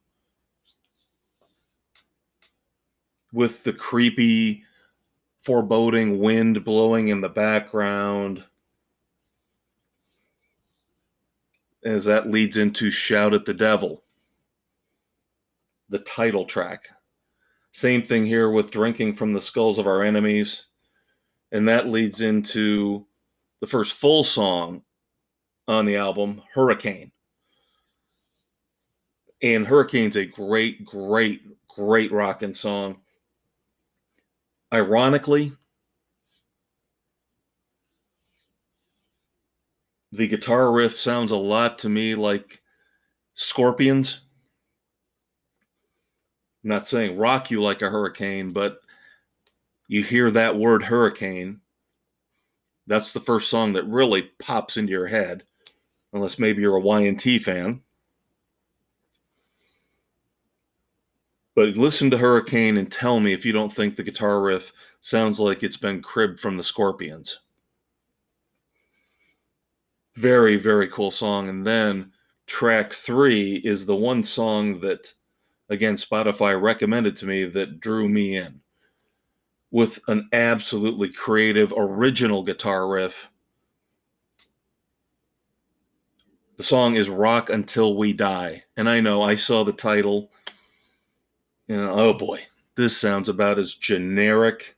[3.31, 4.63] with the creepy
[5.41, 8.43] foreboding wind blowing in the background
[11.83, 14.03] as that leads into Shout at the Devil,
[15.89, 16.89] the title track.
[17.71, 20.65] Same thing here with Drinking from the Skulls of Our Enemies.
[21.51, 23.05] And that leads into
[23.59, 24.83] the first full song
[25.67, 27.11] on the album, Hurricane.
[29.41, 32.97] And Hurricane's a great, great, great rocking song.
[34.71, 35.53] Ironically,
[40.11, 42.61] The guitar riff sounds a lot to me like
[43.35, 44.21] Scorpions.
[46.63, 48.81] I'm not saying rock you like a hurricane, but
[49.87, 51.61] you hear that word hurricane.
[52.87, 55.43] That's the first song that really pops into your head,
[56.11, 57.81] unless maybe you're a Y&T fan.
[61.59, 65.41] But listen to Hurricane and tell me if you don't think the guitar riff sounds
[65.41, 67.39] like it's been cribbed from the Scorpions.
[70.15, 71.49] Very, very cool song.
[71.49, 72.13] And then
[72.47, 75.13] track three is the one song that,
[75.67, 78.61] again, Spotify recommended to me that drew me in
[79.69, 83.29] with an absolutely creative, original guitar riff.
[86.55, 88.63] The song is Rock Until We Die.
[88.77, 90.31] And I know I saw the title
[91.69, 92.41] you know, oh boy,
[92.75, 94.75] this sounds about as generic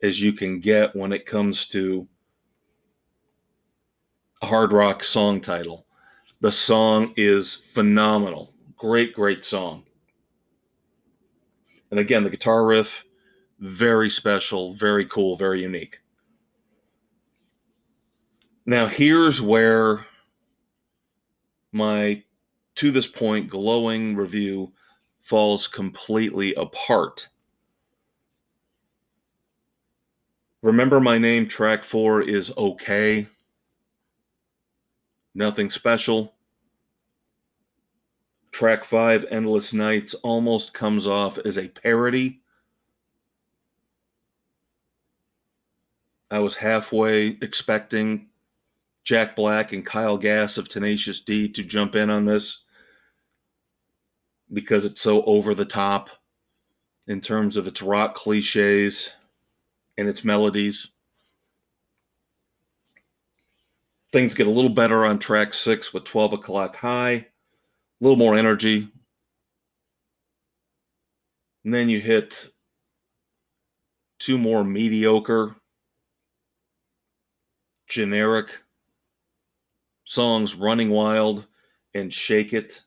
[0.00, 2.06] as you can get when it comes to
[4.40, 5.86] a hard rock song title.
[6.40, 8.54] The song is phenomenal.
[8.76, 9.84] Great, great song.
[11.90, 13.04] And again, the guitar riff,
[13.58, 15.98] very special, very cool, very unique.
[18.64, 20.06] Now, here's where
[21.72, 22.22] my,
[22.76, 24.72] to this point, glowing review
[25.30, 27.28] falls completely apart.
[30.60, 33.28] Remember My Name, track four is okay.
[35.32, 36.34] Nothing special.
[38.50, 42.40] Track five, Endless Nights, almost comes off as a parody.
[46.28, 48.26] I was halfway expecting
[49.04, 52.64] Jack Black and Kyle Gass of Tenacious D to jump in on this
[54.52, 56.10] because it's so over the top
[57.06, 59.10] in terms of its rock cliches
[59.96, 60.88] and its melodies.
[64.12, 67.26] Things get a little better on track six with 12 o'clock high, a
[68.00, 68.88] little more energy.
[71.64, 72.50] And then you hit
[74.18, 75.54] two more mediocre,
[77.88, 78.48] generic
[80.04, 81.46] songs Running Wild
[81.94, 82.82] and Shake It.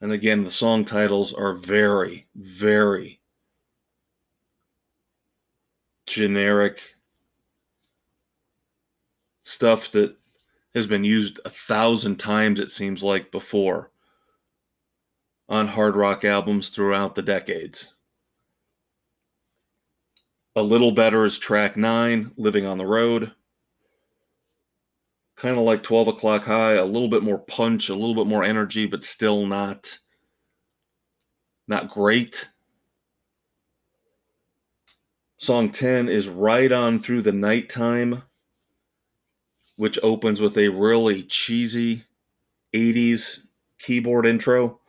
[0.00, 3.20] And again, the song titles are very, very
[6.06, 6.80] generic
[9.42, 10.16] stuff that
[10.74, 13.90] has been used a thousand times, it seems like, before
[15.48, 17.94] on hard rock albums throughout the decades.
[20.54, 23.32] A little better is track nine, Living on the Road
[25.38, 28.42] kind of like 12 o'clock high, a little bit more punch, a little bit more
[28.42, 29.98] energy, but still not
[31.68, 32.48] not great.
[35.36, 38.22] Song 10 is Right On Through the Nighttime,
[39.76, 42.04] which opens with a really cheesy
[42.74, 43.40] 80s
[43.78, 44.80] keyboard intro.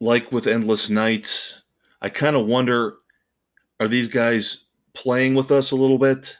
[0.00, 1.60] Like with Endless Nights,
[2.00, 2.94] I kind of wonder
[3.80, 4.63] are these guys
[4.94, 6.36] playing with us a little bit?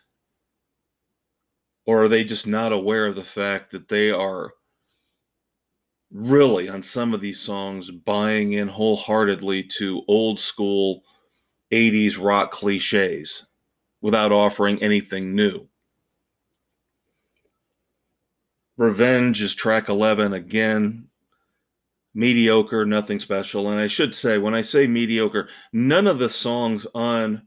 [1.87, 4.53] Or are they just not aware of the fact that they are
[6.11, 11.03] really, on some of these songs, buying in wholeheartedly to old school
[11.73, 13.45] 80s rock cliches
[14.01, 15.67] without offering anything new?
[18.77, 21.07] Revenge is track 11 again.
[22.15, 23.71] Mediocre, nothing special.
[23.71, 27.43] And I should say, when I say mediocre, none of the songs on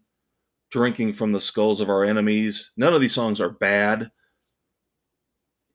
[0.77, 2.69] drinking from the skulls of our enemies.
[2.77, 4.11] None of these songs are bad,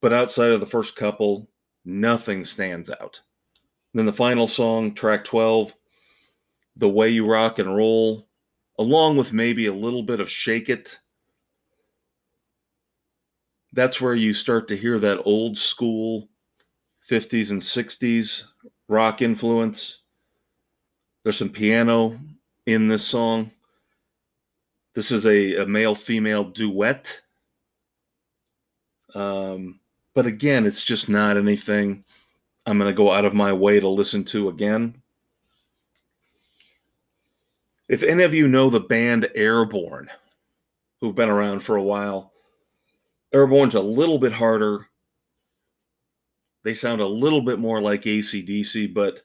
[0.00, 1.50] but outside of the first couple,
[1.84, 3.20] nothing stands out.
[3.94, 5.74] then the final song, track 12,
[6.76, 8.28] The Way You Rock and Roll,
[8.78, 10.96] along with maybe a little bit of Shake It.
[13.72, 16.28] That's where you start to hear that old school
[17.10, 18.44] 50s and 60s
[18.88, 19.98] rock influence.
[21.24, 22.20] There's some piano
[22.66, 23.50] in this song.
[24.94, 27.20] This is a, a male female duet.
[29.14, 29.80] Um,
[30.14, 32.04] but again, it's just not anything
[32.66, 35.00] I'm going to go out of my way to listen to again.
[37.88, 40.08] If any of you know the band Airborne,
[41.00, 42.32] who've been around for a while,
[43.32, 44.88] Airborne's a little bit harder.
[46.62, 49.22] They sound a little bit more like ACDC, but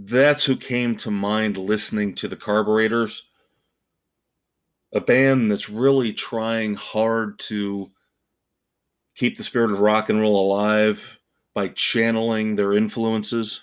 [0.00, 3.24] that's who came to mind listening to the Carburetors.
[4.92, 7.90] A band that's really trying hard to
[9.16, 11.18] keep the spirit of rock and roll alive
[11.52, 13.60] by channeling their influences,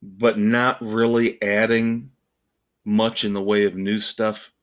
[0.00, 2.10] but not really adding
[2.86, 4.54] much in the way of new stuff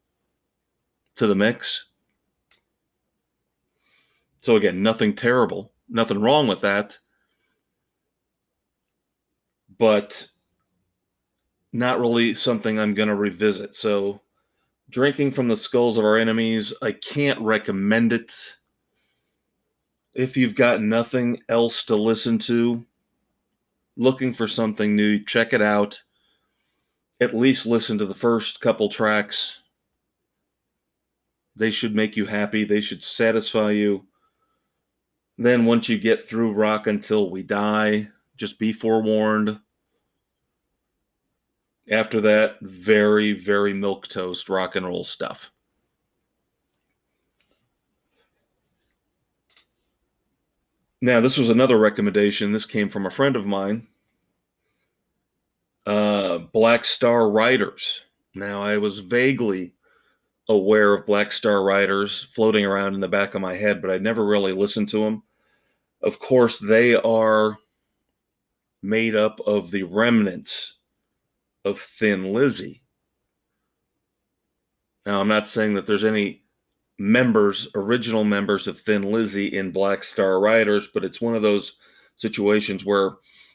[1.18, 1.86] to the mix.
[4.42, 6.98] So, again, nothing terrible, nothing wrong with that.
[9.80, 10.30] But
[11.74, 13.76] not really something I'm going to revisit.
[13.76, 14.22] So,
[14.90, 18.34] drinking from the skulls of our enemies, I can't recommend it.
[20.14, 22.86] If you've got nothing else to listen to,
[23.96, 26.02] looking for something new, check it out.
[27.22, 29.58] At least listen to the first couple tracks.
[31.56, 34.06] They should make you happy, they should satisfy you.
[35.38, 39.60] Then, once you get through Rock Until We Die, just be forewarned
[41.90, 45.52] after that, very, very milk toast rock and roll stuff.
[51.02, 52.52] Now, this was another recommendation.
[52.52, 53.88] This came from a friend of mine,
[55.86, 58.02] uh, Black Star Riders.
[58.36, 59.74] Now, I was vaguely
[60.50, 63.98] aware of Black Star Riders floating around in the back of my head, but I
[63.98, 65.24] never really listened to them.
[66.02, 67.58] Of course, they are
[68.82, 70.76] made up of the remnants
[71.66, 72.82] of Thin Lizzy.
[75.06, 76.44] Now, I'm not saying that there's any
[76.98, 81.74] members, original members of Thin Lizzy in Black Star Riders, but it's one of those
[82.16, 83.14] situations where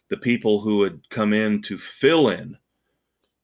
[0.08, 2.56] the people who had come in to fill in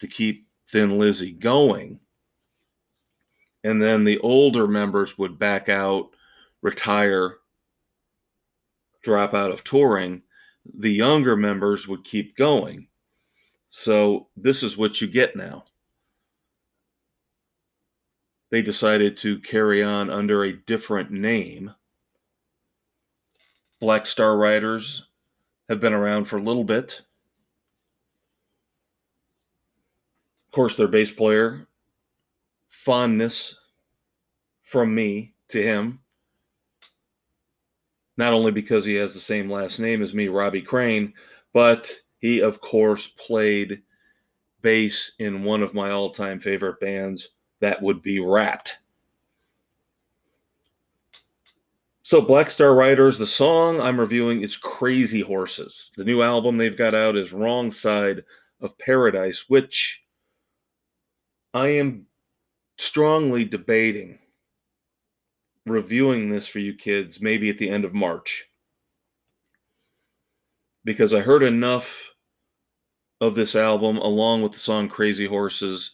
[0.01, 2.01] to keep Thin Lizzy going,
[3.65, 6.11] and then the older members would back out,
[6.63, 7.37] retire,
[9.03, 10.23] drop out of touring.
[10.79, 12.89] The younger members would keep going.
[13.71, 15.65] So this is what you get now.
[18.51, 21.73] They decided to carry on under a different name.
[23.79, 25.07] Black Star Riders
[25.69, 27.03] have been around for a little bit.
[30.49, 31.69] Of course, their bass player,
[32.67, 33.55] fondness
[34.63, 36.01] from me to him.
[38.17, 41.15] Not only because he has the same last name as me, Robbie Crane,
[41.53, 43.83] but he, of course, played
[44.63, 47.31] bass in one of my all time favorite bands.
[47.61, 48.77] That would be Ratt.
[52.03, 55.91] So, Black Star Riders, the song I'm reviewing is Crazy Horses.
[55.97, 58.25] The new album they've got out is Wrong Side
[58.61, 60.03] of Paradise, which
[61.55, 62.07] I am
[62.79, 64.19] strongly debating
[65.67, 68.50] reviewing this for you kids maybe at the end of March
[70.85, 72.11] because I heard enough
[73.21, 75.93] of this album along with the song Crazy Horses.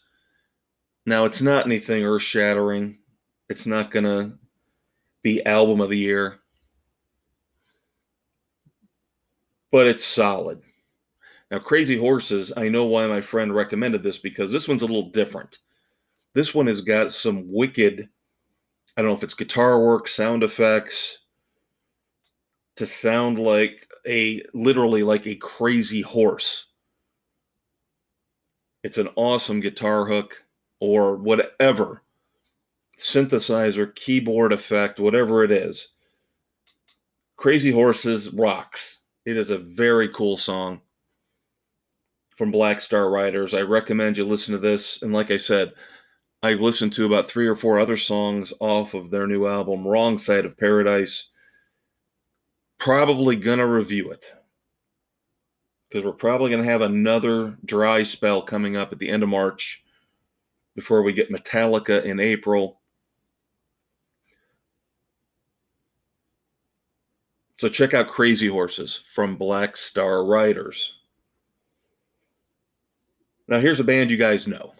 [1.06, 2.98] Now, it's not anything earth shattering,
[3.48, 4.32] it's not going to
[5.22, 6.38] be album of the year,
[9.72, 10.62] but it's solid.
[11.50, 15.10] Now, Crazy Horses, I know why my friend recommended this because this one's a little
[15.10, 15.58] different.
[16.34, 18.08] This one has got some wicked,
[18.96, 21.18] I don't know if it's guitar work, sound effects,
[22.76, 26.66] to sound like a literally like a crazy horse.
[28.82, 30.44] It's an awesome guitar hook
[30.80, 32.02] or whatever
[32.98, 35.88] synthesizer, keyboard effect, whatever it is.
[37.36, 38.98] Crazy Horses rocks.
[39.26, 40.80] It is a very cool song
[42.36, 43.54] from Black Star Riders.
[43.54, 45.02] I recommend you listen to this.
[45.02, 45.72] And like I said,
[46.42, 50.16] I've listened to about three or four other songs off of their new album, Wrong
[50.16, 51.28] Side of Paradise
[52.78, 54.32] probably going to review it
[55.88, 59.28] because we're probably going to have another dry spell coming up at the end of
[59.28, 59.82] March
[60.74, 62.80] before we get Metallica in April.
[67.58, 70.92] So check out Crazy Horses from Black Star Riders.
[73.48, 74.74] Now, here's a band you guys know.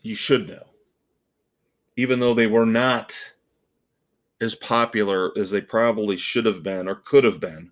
[0.00, 0.62] You should know.
[1.96, 3.14] Even though they were not
[4.40, 7.70] as popular as they probably should have been or could have been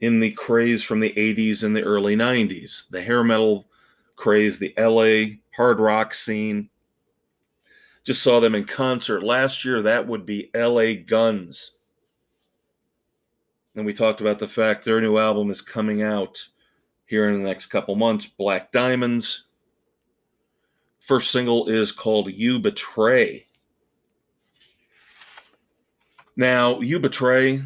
[0.00, 3.68] in the craze from the 80s and the early 90s, the hair metal
[4.16, 6.68] craze, the LA hard rock scene.
[8.04, 9.82] Just saw them in concert last year.
[9.82, 11.72] That would be LA Guns.
[13.76, 16.44] And we talked about the fact their new album is coming out
[17.06, 19.44] here in the next couple months Black Diamonds.
[20.98, 23.46] First single is called You Betray.
[26.36, 27.62] Now, You Betray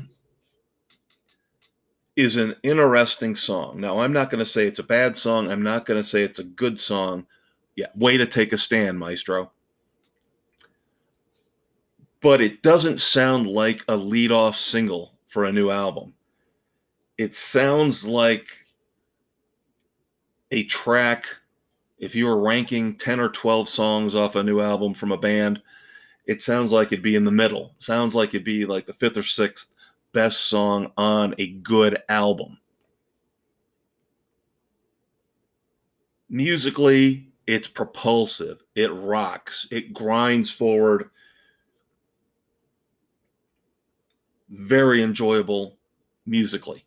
[2.17, 3.81] is an interesting song.
[3.81, 5.51] Now, I'm not going to say it's a bad song.
[5.51, 7.27] I'm not going to say it's a good song.
[7.77, 9.51] Yeah, way to take a stand, Maestro.
[12.21, 16.15] But it doesn't sound like a lead-off single for a new album.
[17.19, 18.49] It sounds like
[20.51, 21.27] a track
[21.99, 25.61] if you were ranking 10 or 12 songs off a new album from a band,
[26.27, 27.75] it sounds like it'd be in the middle.
[27.79, 29.72] Sounds like it'd be like the fifth or sixth
[30.12, 32.59] best song on a good album.
[36.31, 41.11] Musically, it's propulsive, it rocks, it grinds forward.
[44.49, 45.77] Very enjoyable
[46.25, 46.85] musically.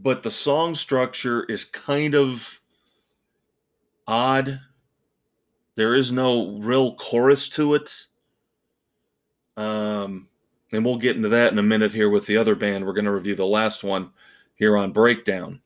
[0.00, 2.60] But the song structure is kind of
[4.06, 4.60] odd.
[5.78, 8.06] There is no real chorus to it.
[9.56, 10.26] Um,
[10.72, 12.84] and we'll get into that in a minute here with the other band.
[12.84, 14.10] We're going to review the last one
[14.56, 15.60] here on Breakdown.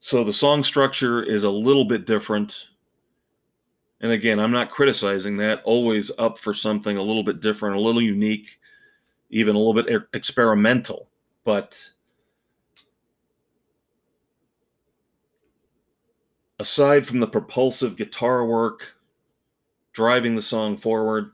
[0.00, 2.66] So the song structure is a little bit different.
[4.00, 5.62] And again, I'm not criticizing that.
[5.62, 8.58] Always up for something a little bit different, a little unique,
[9.28, 11.08] even a little bit experimental.
[11.44, 11.88] But
[16.60, 18.92] aside from the propulsive guitar work
[19.94, 21.30] driving the song forward,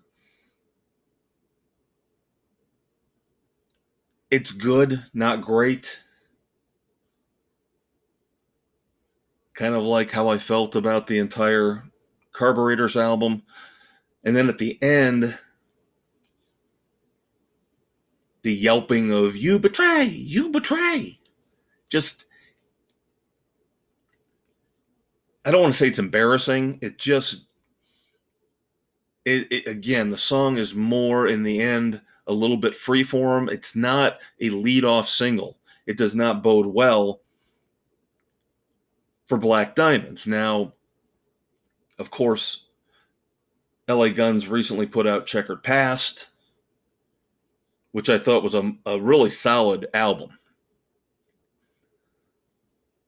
[4.30, 6.00] it's good, not great.
[9.52, 11.82] Kind of like how I felt about the entire
[12.32, 13.42] Carburetors album.
[14.22, 15.36] And then at the end,
[18.42, 21.18] the yelping of you betray, you betray.
[21.88, 22.25] Just
[25.46, 26.80] I don't want to say it's embarrassing.
[26.82, 27.46] It just
[29.24, 33.48] it, it, again, the song is more in the end a little bit freeform.
[33.50, 35.56] It's not a lead-off single.
[35.86, 37.20] It does not bode well
[39.26, 40.26] for Black Diamonds.
[40.26, 40.72] Now,
[42.00, 42.64] of course,
[43.88, 46.26] LA Guns recently put out Checkered Past,
[47.92, 50.30] which I thought was a, a really solid album.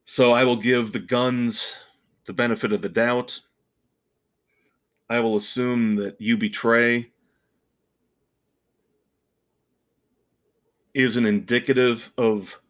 [0.05, 1.73] So I will give the Guns
[2.29, 3.41] the benefit of the doubt.
[5.09, 7.11] I will assume that You Betray
[10.93, 12.61] isn't indicative of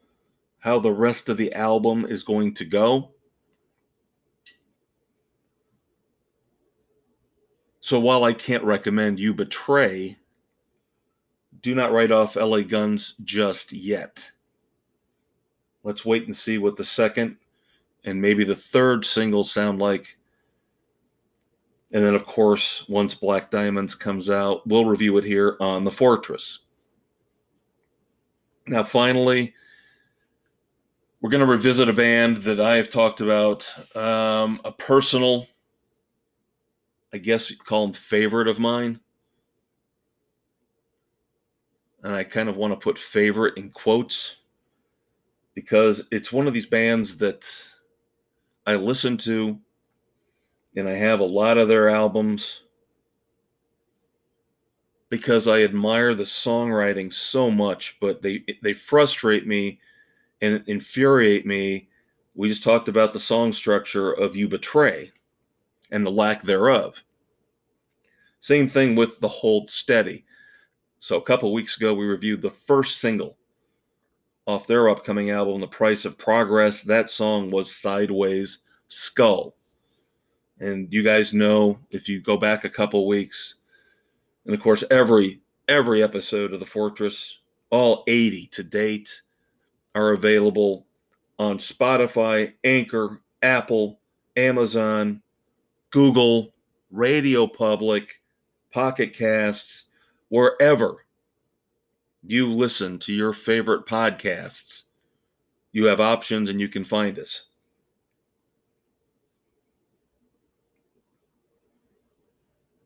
[0.61, 3.11] how the rest of the album is going to go.
[7.81, 10.19] So while I can't recommend You Betray,
[11.61, 14.31] do not write off LA Guns just yet.
[15.83, 17.39] Let's wait and see what the second
[18.05, 20.17] and maybe the third single sound like.
[21.93, 25.93] And then, of course, once Black Diamonds comes out, we'll review it here on The
[25.93, 26.61] Fortress.
[28.67, 29.55] Now, finally,
[31.21, 35.47] we're going to revisit a band that I have talked about, um, a personal,
[37.13, 39.01] I guess you'd call them favorite of mine.
[42.03, 44.37] And I kind of want to put favorite in quotes
[45.55, 47.51] because it's one of these bands that
[48.69, 49.59] I listen to,
[50.77, 52.65] and I have a lot of their albums
[55.09, 59.81] because I admire the songwriting so much, but they they frustrate me
[60.43, 61.89] and infuriate me.
[62.35, 65.13] We just talked about the song structure of You Betray
[65.91, 67.03] and the lack thereof.
[68.41, 70.27] Same thing with the Hold Steady.
[71.01, 73.38] So a couple weeks ago we reviewed the first single
[74.49, 76.83] off their upcoming album, The Price of Progress.
[76.83, 79.55] That song was Sideways Skull.
[80.59, 83.57] And you guys know if you go back a couple weeks,
[84.47, 89.21] and of course, every every episode of The Fortress, all 80 to date,
[89.95, 90.87] are available
[91.39, 94.01] on Spotify, Anchor, Apple,
[94.35, 95.21] Amazon,
[95.91, 96.55] Google,
[96.91, 98.23] Radio Public,
[98.73, 99.85] Pocket Casts,
[100.31, 101.05] wherever
[102.23, 104.83] you listen to your favorite podcasts.
[105.73, 107.43] You have options and you can find us.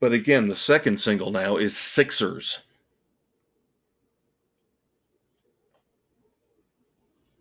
[0.01, 2.59] But again, the second single now is Sixers.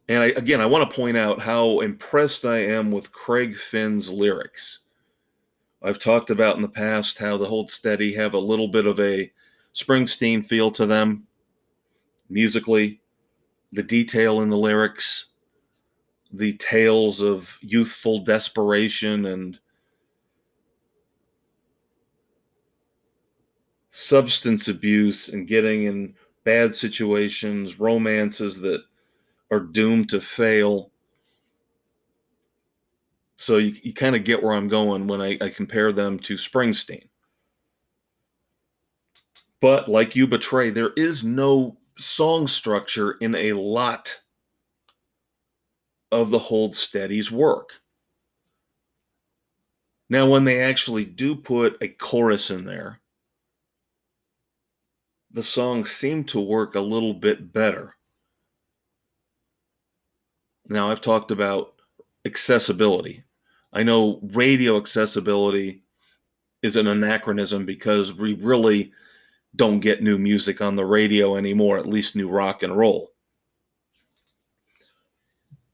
[0.07, 4.11] And I, again, I want to point out how impressed I am with Craig Finn's
[4.11, 4.79] lyrics.
[5.81, 8.99] I've talked about in the past how the Hold Steady have a little bit of
[8.99, 9.31] a
[9.73, 11.25] Springsteen feel to them
[12.32, 13.01] musically,
[13.71, 15.27] the detail in the lyrics,
[16.34, 19.59] the tales of youthful desperation and
[23.91, 28.82] substance abuse and getting in bad situations, romances that
[29.51, 30.91] are doomed to fail.
[33.36, 36.36] So you, you kind of get where I'm going when I, I compare them to
[36.36, 37.07] Springsteen.
[39.59, 44.21] But like you betray, there is no song structure in a lot
[46.11, 47.81] of the Hold Steady's work.
[50.09, 52.99] Now, when they actually do put a chorus in there,
[55.31, 57.95] the songs seem to work a little bit better.
[60.67, 61.75] Now, I've talked about
[62.25, 63.23] accessibility.
[63.71, 65.83] I know radio accessibility
[66.61, 68.91] is an anachronism because we really
[69.55, 73.11] don't get new music on the radio anymore, at least new rock and roll.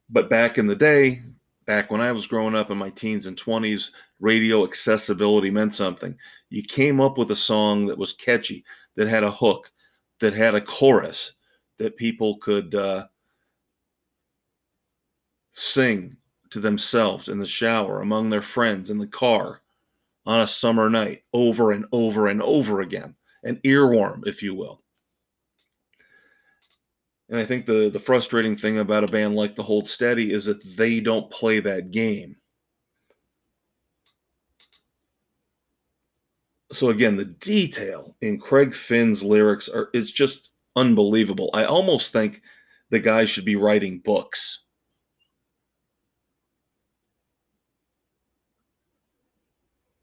[0.10, 1.22] But back in the day,
[1.66, 6.18] back when I was growing up in my teens and 20s, radio accessibility meant something.
[6.50, 8.64] You came up with a song that was catchy,
[8.96, 9.72] that had a hook,
[10.20, 11.34] that had a chorus
[11.78, 13.06] that people could uh,
[15.54, 16.18] sing
[16.50, 19.62] to themselves in the shower, among their friends, in the car,
[20.26, 23.14] on a summer night, over and over and over again.
[23.44, 24.84] An earworm, if you will.
[27.30, 30.46] And I think the the frustrating thing about a band like the Hold Steady is
[30.46, 32.38] that they don't play that game.
[36.72, 41.50] So again, the detail in Craig Finn's lyrics are it's just unbelievable.
[41.54, 42.42] I almost think
[42.90, 44.64] the guy should be writing books.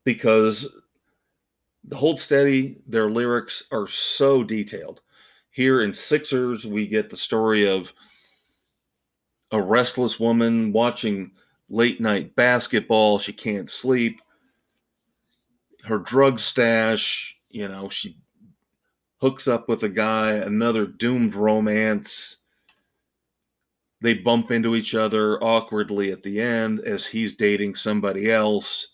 [0.05, 0.66] Because
[1.93, 5.01] Hold Steady, their lyrics are so detailed.
[5.51, 7.93] Here in Sixers, we get the story of
[9.51, 11.32] a restless woman watching
[11.68, 13.18] late night basketball.
[13.18, 14.20] She can't sleep.
[15.85, 18.16] Her drug stash, you know, she
[19.18, 22.39] hooks up with a guy, another doomed romance.
[24.01, 28.93] They bump into each other awkwardly at the end as he's dating somebody else.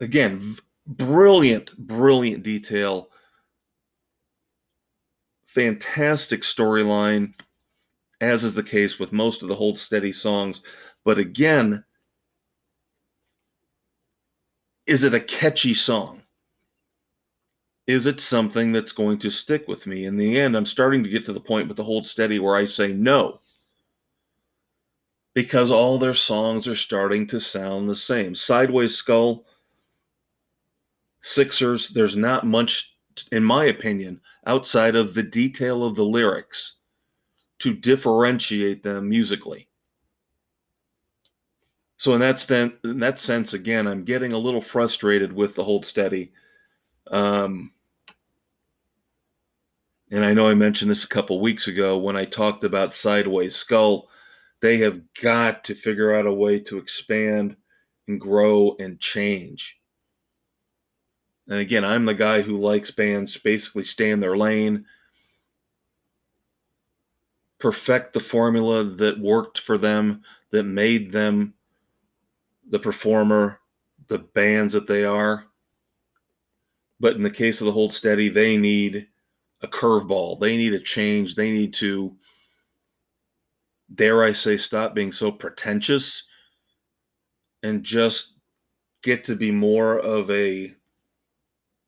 [0.00, 3.10] Again, brilliant, brilliant detail
[5.56, 7.32] fantastic storyline,
[8.20, 10.60] as is the case with most of the Hold Steady songs.
[11.02, 11.82] But again,
[14.86, 16.20] is it a catchy song?
[17.86, 20.04] Is it something that's going to stick with me?
[20.04, 22.56] In the end, I'm starting to get to the point with the Hold Steady where
[22.56, 23.40] I say no.
[25.34, 28.34] Because all their songs are starting to sound the same.
[28.34, 29.45] Sideways Skull,
[31.26, 32.94] Sixers, there's not much,
[33.32, 36.74] in my opinion, outside of the detail of the lyrics
[37.58, 39.68] to differentiate them musically.
[41.96, 45.64] So in that sense, in that sense, again, I'm getting a little frustrated with the
[45.64, 46.30] hold steady.
[47.10, 47.72] Um,
[50.12, 53.56] and I know I mentioned this a couple weeks ago when I talked about Sideways
[53.56, 54.08] Skull.
[54.60, 57.56] They have got to figure out a way to expand
[58.06, 59.80] and grow and change.
[61.48, 64.84] And again, I'm the guy who likes bands basically stay in their lane,
[67.58, 71.54] perfect the formula that worked for them, that made them
[72.68, 73.60] the performer,
[74.08, 75.46] the bands that they are.
[76.98, 79.06] But in the case of the Hold Steady, they need
[79.62, 80.40] a curveball.
[80.40, 81.34] They need a change.
[81.34, 82.16] They need to,
[83.94, 86.24] dare I say, stop being so pretentious
[87.62, 88.32] and just
[89.02, 90.74] get to be more of a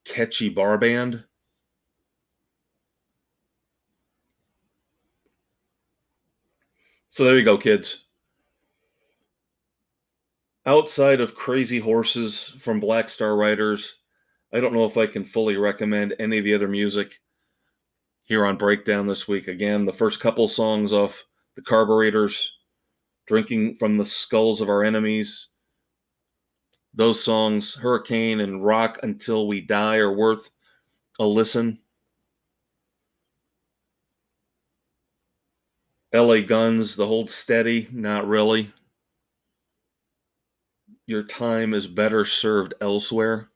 [0.08, 1.24] catchy bar band.
[7.08, 8.04] So there you go, kids.
[10.66, 13.94] Outside of Crazy Horses from Black Star Riders,
[14.52, 17.20] I don't know if I can fully recommend any of the other music
[18.24, 19.48] here on Breakdown this week.
[19.48, 21.24] Again, the first couple songs off
[21.56, 22.52] the Carburetors,
[23.26, 25.48] Drinking from the Skulls of Our Enemies,
[26.98, 30.50] those songs, Hurricane and Rock Until We Die, are worth
[31.20, 31.78] a listen.
[36.12, 38.72] LA Guns, The Hold Steady, not really.
[41.06, 43.48] Your time is better served elsewhere.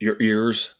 [0.00, 0.74] Your ears.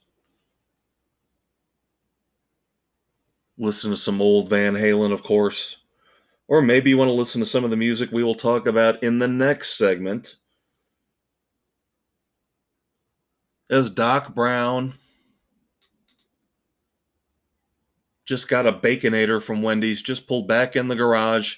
[3.56, 5.78] Listen to some old Van Halen, of course.
[6.48, 9.02] Or maybe you want to listen to some of the music we will talk about
[9.02, 10.36] in the next segment.
[13.70, 14.94] As Doc Brown
[18.24, 21.56] just got a baconator from Wendy's, just pulled back in the garage,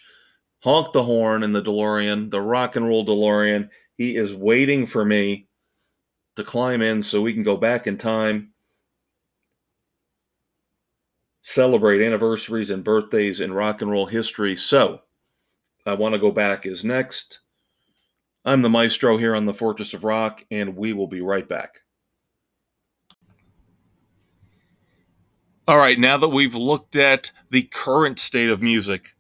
[0.61, 3.69] honked the horn in the DeLorean, the rock and roll DeLorean.
[3.97, 5.47] He is waiting for me
[6.35, 8.50] to climb in so we can go back in time
[11.43, 14.57] celebrate anniversaries and birthdays in rock and roll history.
[14.57, 15.03] So,
[15.87, 17.41] I want to go back is next.
[18.45, 21.81] I'm the maestro here on the Fortress of Rock, and we will be right back.
[25.69, 29.15] All right, now that we've looked at the current state of music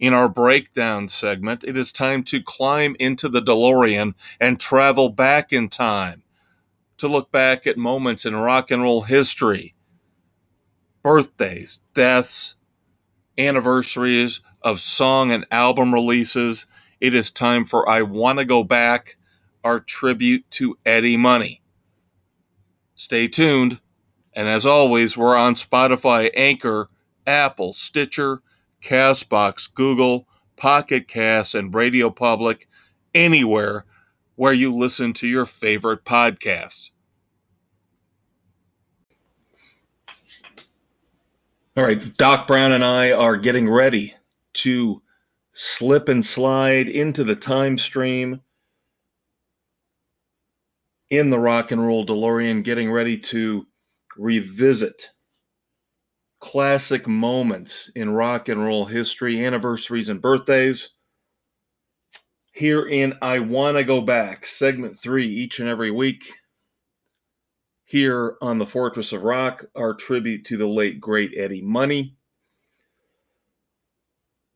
[0.00, 5.52] in our breakdown segment, it is time to climb into the DeLorean and travel back
[5.52, 6.24] in time
[6.96, 9.74] to look back at moments in rock and roll history,
[11.02, 12.54] birthdays, deaths,
[13.36, 16.66] anniversaries of song and album releases.
[17.00, 19.16] It is time for I Want to Go Back,
[19.64, 21.62] our tribute to Eddie Money.
[22.94, 23.80] Stay tuned.
[24.34, 26.88] And as always, we're on Spotify, Anchor,
[27.26, 28.40] Apple, Stitcher,
[28.82, 30.26] Castbox, Google,
[30.56, 32.66] Pocket Cast, and Radio Public,
[33.14, 33.84] anywhere
[34.36, 36.90] where you listen to your favorite podcasts.
[41.74, 44.12] All right, Doc Brown and I are getting ready
[44.54, 45.00] to
[45.54, 48.42] slip and slide into the time stream
[51.08, 53.66] in the rock and roll DeLorean, getting ready to
[54.18, 55.12] revisit
[56.40, 60.90] classic moments in rock and roll history, anniversaries, and birthdays.
[62.52, 66.34] Here in I Want to Go Back, segment three, each and every week.
[67.92, 72.16] Here on the Fortress of Rock, our tribute to the late, great Eddie Money.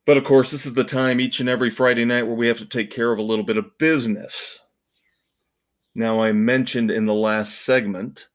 [0.06, 2.56] But of course, this is the time each and every Friday night where we have
[2.60, 4.60] to take care of a little bit of business.
[5.94, 8.28] Now, I mentioned in the last segment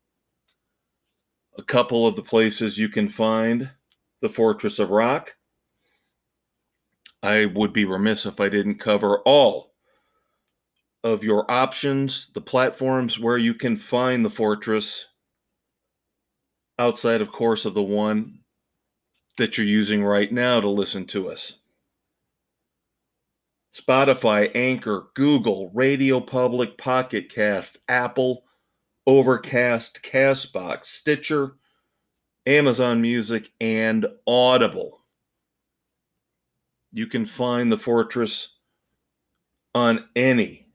[1.58, 3.72] a couple of the places you can find
[4.22, 5.36] the Fortress of Rock.
[7.24, 9.71] I would be remiss if I didn't cover all
[11.04, 15.08] of your options, the platforms where you can find the Fortress,
[16.78, 18.40] outside, of course, of the one
[19.38, 21.54] that you're using right now to listen to us.
[23.74, 28.44] Spotify, Anchor, Google, Radio Public, Pocket Cast, Apple,
[29.08, 31.56] Overcast, Castbox, Stitcher,
[32.46, 35.00] Amazon Music, and Audible.
[36.92, 38.50] You can find the Fortress
[39.74, 40.68] on any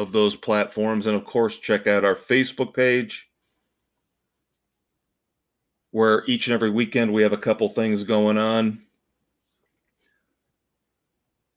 [0.00, 1.06] of those platforms.
[1.06, 3.28] And of course, check out our Facebook page,
[5.90, 8.80] where each and every weekend we have a couple things going on.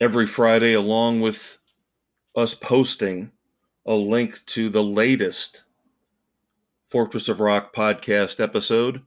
[0.02, 1.58] Every Friday, along with
[2.36, 3.32] us posting
[3.86, 5.64] a link to the latest
[6.90, 9.02] Fortress of Rock podcast episode,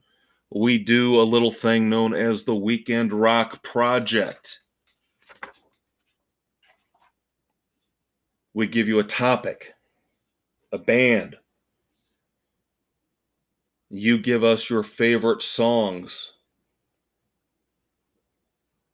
[0.49, 4.61] we do a little thing known as the Weekend Rock Project.
[8.57, 9.75] We give you a topic,
[10.71, 11.35] a band.
[13.87, 16.31] You give us your favorite songs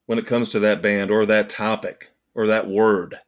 [0.06, 3.20] when it comes to that band or that topic or that word.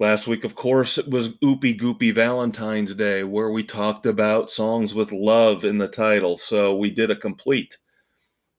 [0.00, 4.94] Last week, of course, it was Oopie Goopy Valentine's Day, where we talked about songs
[4.94, 6.38] with love in the title.
[6.38, 7.76] So we did a complete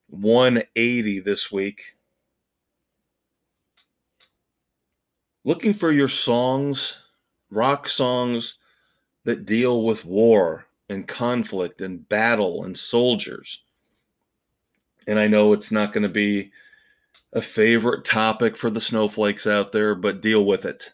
[0.10, 1.96] 180 this week.
[5.46, 7.00] Looking for your songs,
[7.50, 8.56] rock songs
[9.24, 13.64] that deal with war and conflict and battle and soldiers.
[15.08, 16.52] And I know it's not going to be
[17.34, 20.92] a favorite topic for the snowflakes out there, but deal with it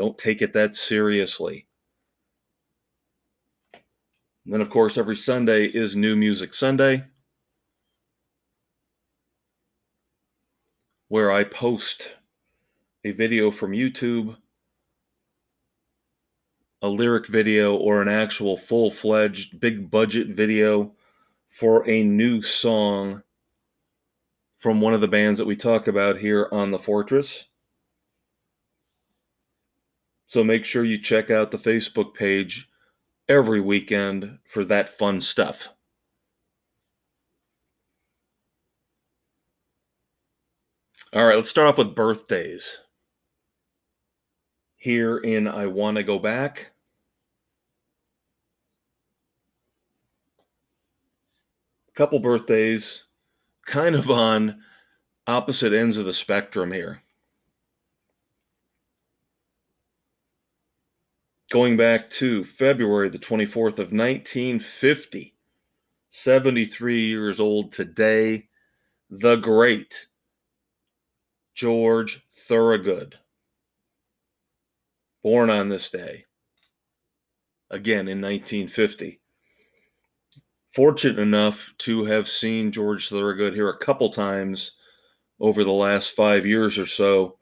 [0.00, 1.66] don't take it that seriously.
[3.74, 7.04] And then, of course, every Sunday is New Music Sunday,
[11.08, 12.08] where I post
[13.04, 14.36] a video from YouTube,
[16.82, 20.92] a lyric video, or an actual full fledged big budget video
[21.48, 23.22] for a new song
[24.58, 27.44] from one of the bands that we talk about here on the Fortress.
[30.26, 32.68] So make sure you check out the Facebook page
[33.28, 35.70] every weekend for that fun stuff.
[41.12, 42.78] All right, let's start off with birthdays.
[44.80, 46.72] Here in I Want to Go Back.
[51.94, 53.04] Couple birthdays,
[53.66, 54.60] kind of on
[55.28, 57.02] opposite ends of the spectrum here.
[61.50, 65.34] going back to February the 24th of 1950,
[66.08, 68.48] 73 years old today,
[69.10, 70.06] the great
[71.54, 73.18] George Thorogood,
[75.22, 76.24] born on this day,
[77.70, 79.20] again in 1950.
[80.74, 84.72] Fortunate enough to have seen George Thorogood here a couple times
[85.40, 87.38] over the last five years or so.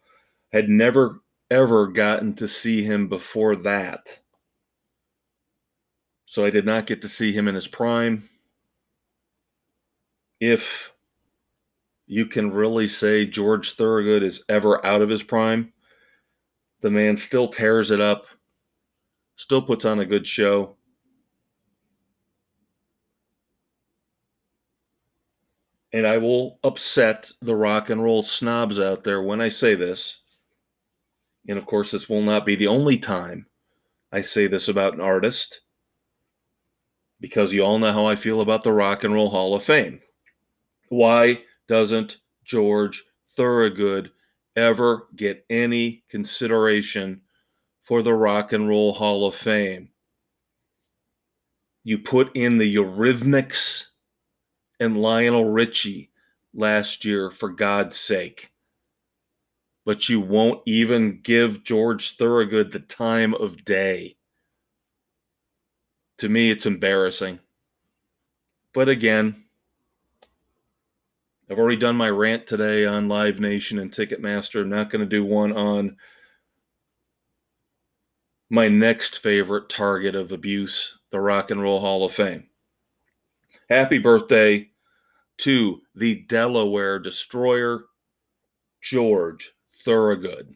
[0.52, 1.20] Had never
[1.50, 4.20] ever gotten to see him before that.
[6.26, 8.28] So I did not get to see him in his prime.
[10.40, 10.92] if
[12.06, 15.72] you can really say George Thorogood is ever out of his prime.
[16.80, 18.26] The man still tears it up,
[19.36, 20.76] still puts on a good show.
[25.92, 30.18] And I will upset the rock and roll snobs out there when I say this.
[31.48, 33.46] And of course, this will not be the only time
[34.12, 35.60] I say this about an artist,
[37.20, 40.00] because you all know how I feel about the Rock and Roll Hall of Fame.
[40.90, 44.10] Why doesn't George Thorogood
[44.56, 47.22] ever get any consideration
[47.82, 49.90] for the Rock and Roll Hall of Fame?
[51.84, 53.86] You put in the Eurythmics
[54.80, 56.10] and Lionel Richie
[56.54, 58.52] last year, for God's sake.
[59.84, 64.16] But you won't even give George Thorogood the time of day.
[66.18, 67.38] To me, it's embarrassing.
[68.74, 69.44] But again,
[71.50, 74.60] I've already done my rant today on Live Nation and Ticketmaster.
[74.60, 75.96] I'm not going to do one on
[78.50, 82.48] my next favorite target of abuse, the Rock and Roll Hall of Fame.
[83.70, 84.68] Happy birthday
[85.38, 87.84] to the Delaware destroyer,
[88.82, 90.54] George Thorogood.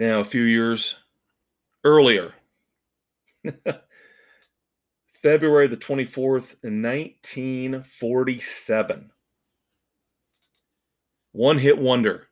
[0.00, 0.96] Now, a few years
[1.84, 2.34] earlier,
[5.22, 9.10] February the 24th, 1947.
[11.32, 12.28] One hit wonder.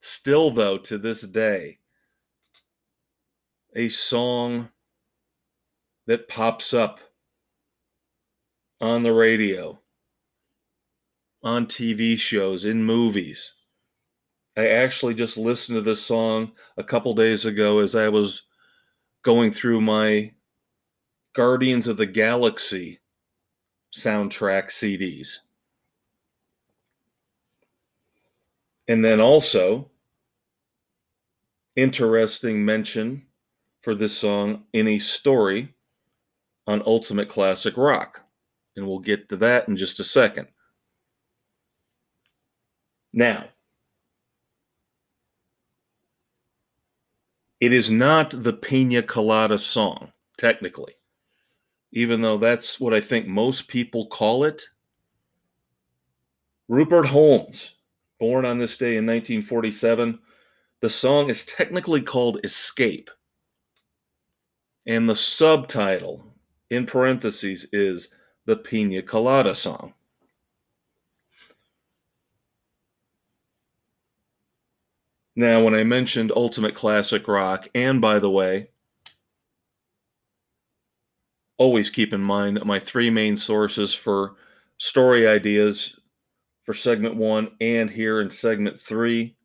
[0.00, 1.78] Still, though, to this day,
[3.76, 4.70] a song
[6.08, 6.98] that pops up
[8.80, 9.80] on the radio,
[11.44, 13.52] on TV shows, in movies.
[14.56, 18.42] I actually just listened to this song a couple days ago as I was
[19.22, 20.33] going through my
[21.34, 23.00] Guardians of the Galaxy
[23.92, 25.38] soundtrack CDs.
[28.86, 29.90] And then also,
[31.74, 33.26] interesting mention
[33.82, 35.74] for this song in a story
[36.68, 38.22] on Ultimate Classic Rock.
[38.76, 40.48] And we'll get to that in just a second.
[43.12, 43.46] Now,
[47.60, 50.94] it is not the Pina Colada song, technically
[51.94, 54.66] even though that's what I think most people call it.
[56.66, 57.70] Rupert Holmes,
[58.18, 60.18] born on this day in 1947,
[60.80, 63.10] the song is technically called Escape.
[64.86, 66.34] And the subtitle,
[66.68, 68.08] in parentheses, is
[68.44, 69.94] the Pina Colada song.
[75.36, 78.70] Now, when I mentioned Ultimate Classic Rock, and by the way,
[81.58, 84.34] always keep in mind that my three main sources for
[84.78, 85.96] story ideas
[86.64, 89.36] for segment one and here in segment three.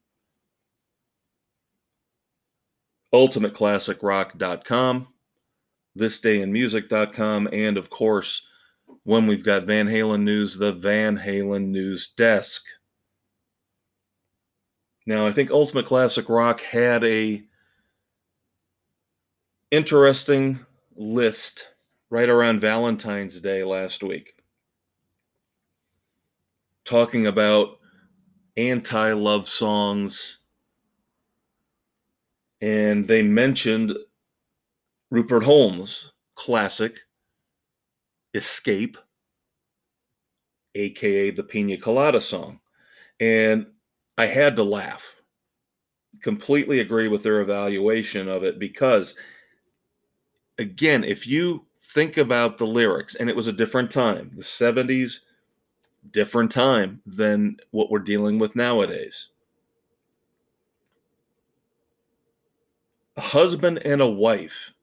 [3.14, 5.07] ultimateclassicrock.com
[5.97, 8.45] thisdayinmusic.com and of course
[9.03, 12.64] when we've got van halen news the van halen news desk.
[15.07, 17.43] Now i think ultimate classic rock had a
[19.72, 20.60] interesting
[20.95, 21.68] list
[22.10, 24.34] right around Valentine's Day last week,
[26.86, 27.80] talking about
[28.57, 30.39] anti love songs.
[32.62, 33.97] And they mentioned
[35.12, 36.99] Rupert Holmes' classic
[38.34, 38.97] Escape,
[40.76, 42.60] aka the Pina Colada song.
[43.20, 43.68] And
[44.18, 45.16] I had to laugh.
[46.22, 49.16] Completely agree with their evaluation of it because,
[50.57, 54.32] again, if you think about the lyrics, and it was a different time.
[54.36, 55.22] The 70s,
[56.12, 59.30] different time than what we're dealing with nowadays.
[63.18, 64.74] A husband and a wife.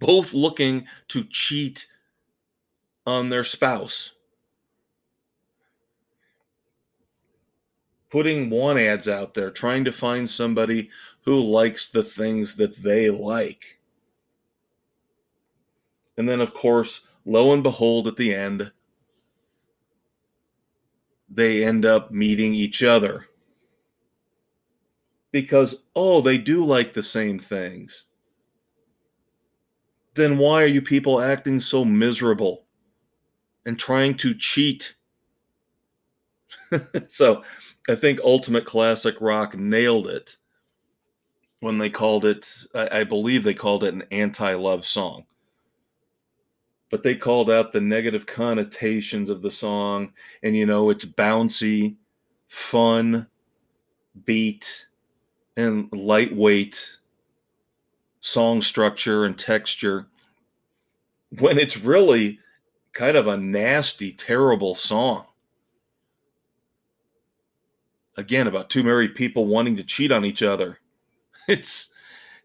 [0.00, 1.86] Both looking to cheat
[3.06, 4.12] on their spouse.
[8.12, 10.90] Putting want ads out there, trying to find somebody
[11.22, 13.80] who likes the things that they like.
[16.18, 18.70] And then, of course, lo and behold, at the end,
[21.30, 23.28] they end up meeting each other.
[25.30, 28.04] Because, oh, they do like the same things.
[30.12, 32.66] Then why are you people acting so miserable
[33.64, 34.96] and trying to cheat?
[37.08, 37.42] so
[37.88, 40.36] I think Ultimate Classic Rock nailed it
[41.62, 45.26] when they called it, I, I believe they called it an anti love song.
[46.90, 50.12] But they called out the negative connotations of the song.
[50.42, 51.94] And, you know, it's bouncy,
[52.48, 53.28] fun,
[54.24, 54.88] beat,
[55.56, 56.98] and lightweight
[58.20, 60.08] song structure and texture
[61.38, 62.40] when it's really
[62.92, 65.26] kind of a nasty, terrible song.
[68.16, 70.78] Again, about two married people wanting to cheat on each other.
[71.48, 71.88] It's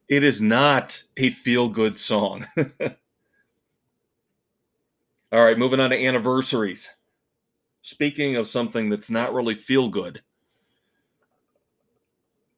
[0.09, 2.47] it is not a feel-good song.
[5.32, 6.89] All right, moving on to anniversaries.
[7.84, 10.24] Speaking of something that's not really feel good,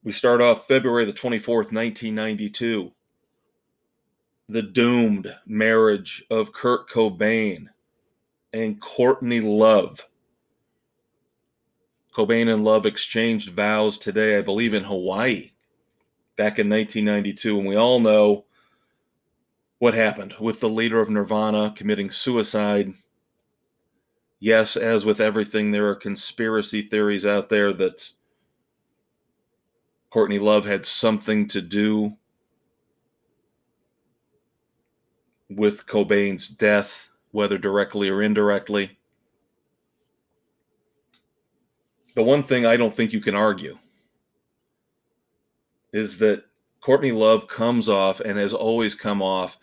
[0.02, 2.94] we start off February the 24th, 1992
[4.50, 7.68] the doomed marriage of Kurt Cobain
[8.52, 10.04] and Courtney Love.
[12.16, 15.52] Cobain and Love exchanged vows today, I believe, in Hawaii
[16.38, 17.60] back in 1992.
[17.60, 18.46] And we all know
[19.80, 22.94] what happened with the leader of Nirvana committing suicide.
[24.40, 28.12] Yes, as with everything, there are conspiracy theories out there that
[30.10, 32.16] Courtney Love had something to do
[35.50, 38.99] with Cobain's death, whether directly or indirectly.
[42.20, 43.78] The one thing I don't think you can argue
[45.94, 46.44] is that
[46.82, 49.58] Courtney Love comes off and has always come off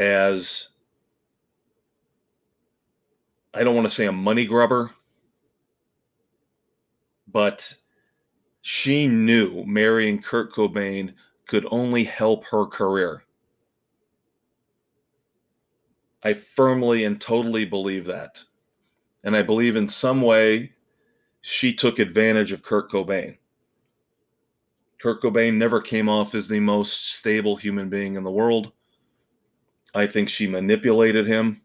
[0.00, 0.66] as
[3.54, 4.90] I don't want to say a money grubber,
[7.28, 7.72] but
[8.62, 11.14] she knew marrying Kurt Cobain
[11.46, 13.22] could only help her career.
[16.24, 18.42] I firmly and totally believe that.
[19.22, 20.72] And I believe in some way
[21.42, 23.36] she took advantage of Kurt Cobain.
[25.00, 28.72] Kurt Cobain never came off as the most stable human being in the world.
[29.92, 31.60] I think she manipulated him.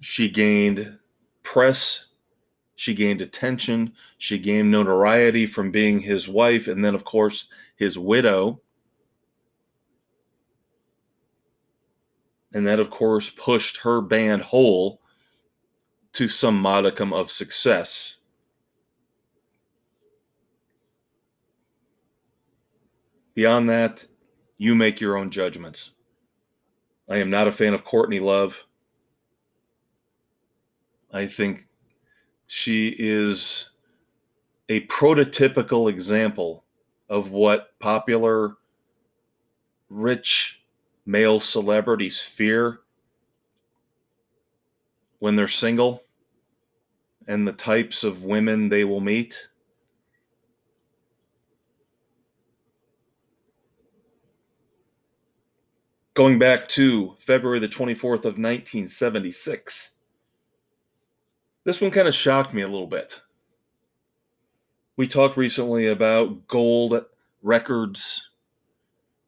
[0.00, 0.98] She gained
[1.44, 2.06] press.
[2.74, 3.92] She gained attention.
[4.18, 7.46] She gained notoriety from being his wife and then, of course,
[7.76, 8.60] his widow.
[12.52, 15.00] And that, of course, pushed her band Hole
[16.14, 18.16] to some modicum of success.
[23.34, 24.04] Beyond that,
[24.56, 25.92] you make your own judgments.
[27.08, 28.64] I am not a fan of Courtney Love.
[31.12, 31.68] I think
[32.46, 33.70] she is
[34.68, 36.64] a prototypical example
[37.08, 38.56] of what popular,
[39.88, 40.62] rich
[41.06, 42.80] male celebrities fear
[45.18, 46.02] when they're single
[47.26, 49.48] and the types of women they will meet.
[56.14, 59.90] Going back to February the 24th of 1976.
[61.64, 63.20] This one kind of shocked me a little bit.
[64.96, 67.04] We talked recently about gold
[67.42, 68.28] records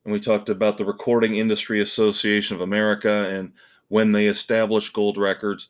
[0.05, 3.53] and we talked about the Recording Industry Association of America and
[3.88, 5.68] when they established gold records.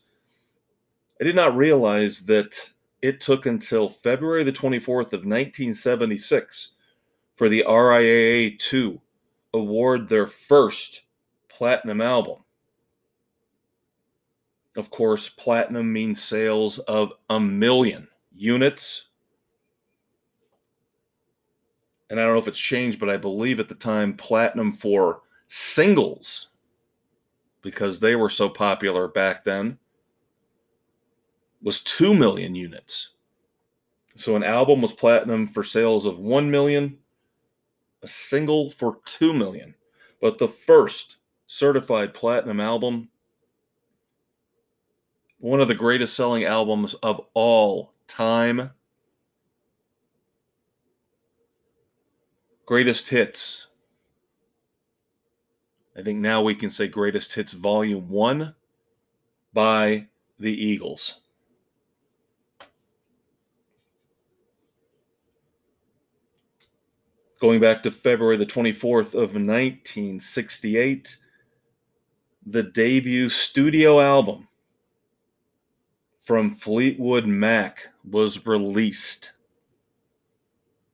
[1.20, 2.70] I did not realize that
[3.02, 6.68] it took until February the 24th of 1976
[7.36, 9.00] for the RIAA to
[9.54, 11.02] award their first
[11.48, 12.38] platinum album.
[14.76, 19.06] Of course, platinum means sales of a million units
[22.10, 25.22] and I don't know if it's changed, but I believe at the time platinum for
[25.46, 26.48] singles,
[27.62, 29.78] because they were so popular back then,
[31.62, 33.10] was 2 million units.
[34.16, 36.98] So an album was platinum for sales of 1 million,
[38.02, 39.74] a single for 2 million.
[40.20, 41.16] But the first
[41.46, 43.08] certified platinum album,
[45.38, 48.70] one of the greatest selling albums of all time
[52.70, 53.66] Greatest hits.
[55.98, 58.54] I think now we can say Greatest Hits Volume 1
[59.52, 60.06] by
[60.38, 61.19] the Eagles.
[67.40, 71.16] Going back to February the 24th of 1968,
[72.46, 74.46] the debut studio album
[76.18, 79.32] from Fleetwood Mac was released.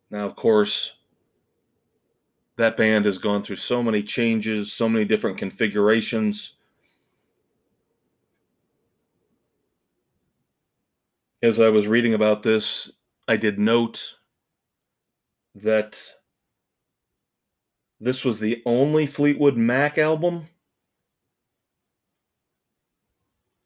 [0.09, 0.93] Now, of course,
[2.57, 6.53] that band has gone through so many changes, so many different configurations.
[11.43, 12.93] As I was reading about this,
[13.27, 14.15] I did note
[15.57, 16.16] that
[18.01, 20.49] this was the only Fleetwood Mac album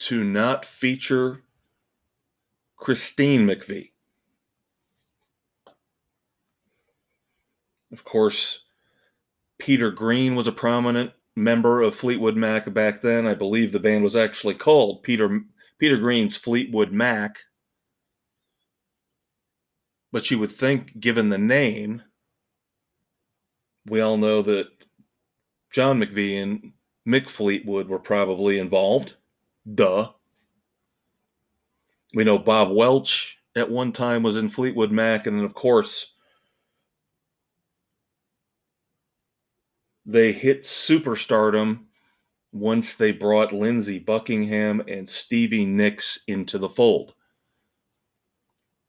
[0.00, 1.42] to not feature
[2.76, 3.90] Christine McVie.
[7.92, 8.62] Of course,
[9.58, 13.26] Peter Green was a prominent member of Fleetwood Mac back then.
[13.26, 15.40] I believe the band was actually called Peter
[15.78, 17.40] Peter Green's Fleetwood Mac.
[20.12, 22.02] But you would think, given the name,
[23.86, 24.68] we all know that
[25.70, 26.72] John McVie and
[27.06, 29.14] Mick Fleetwood were probably involved.
[29.74, 30.10] Duh.
[32.14, 36.14] We know Bob Welch at one time was in Fleetwood Mac, and then, of course,
[40.04, 41.84] they hit superstardom
[42.52, 47.14] once they brought Lindsey Buckingham and Stevie Nicks into the fold.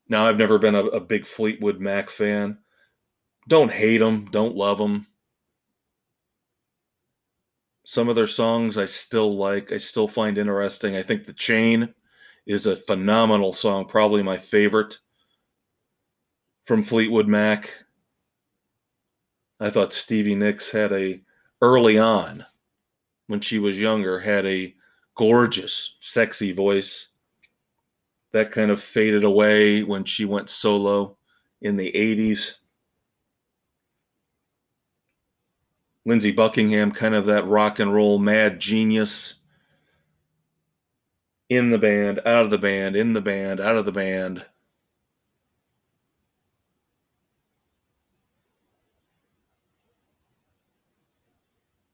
[0.09, 2.57] Now, I've never been a, a big Fleetwood Mac fan.
[3.51, 5.07] Don't hate them, don't love them.
[7.83, 10.95] Some of their songs I still like, I still find interesting.
[10.95, 11.93] I think The Chain
[12.45, 14.99] is a phenomenal song, probably my favorite
[16.65, 17.73] from Fleetwood Mac.
[19.59, 21.21] I thought Stevie Nicks had a
[21.61, 22.45] early on
[23.27, 24.73] when she was younger had a
[25.17, 27.09] gorgeous, sexy voice.
[28.31, 31.17] That kind of faded away when she went solo
[31.61, 32.53] in the 80s.
[36.05, 39.35] Lindsey Buckingham, kind of that rock and roll mad genius
[41.49, 44.45] in the band, out of the band, in the band, out of the band.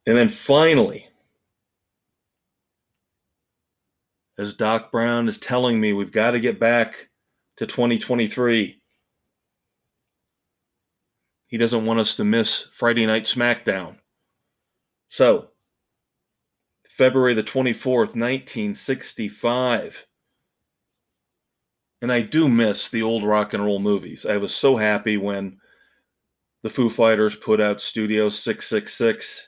[0.06, 1.10] And then finally,
[4.38, 7.10] as Doc Brown is telling me, we've got to get back
[7.58, 8.77] to 2023.
[11.48, 13.98] He doesn't want us to miss Friday Night SmackDown.
[15.10, 15.50] So,
[16.90, 20.06] February the 24th, 1965.
[22.02, 24.26] And I do miss the old rock and roll movies.
[24.26, 25.58] I was so happy when
[26.64, 29.48] the Foo Fighters put out Studio 666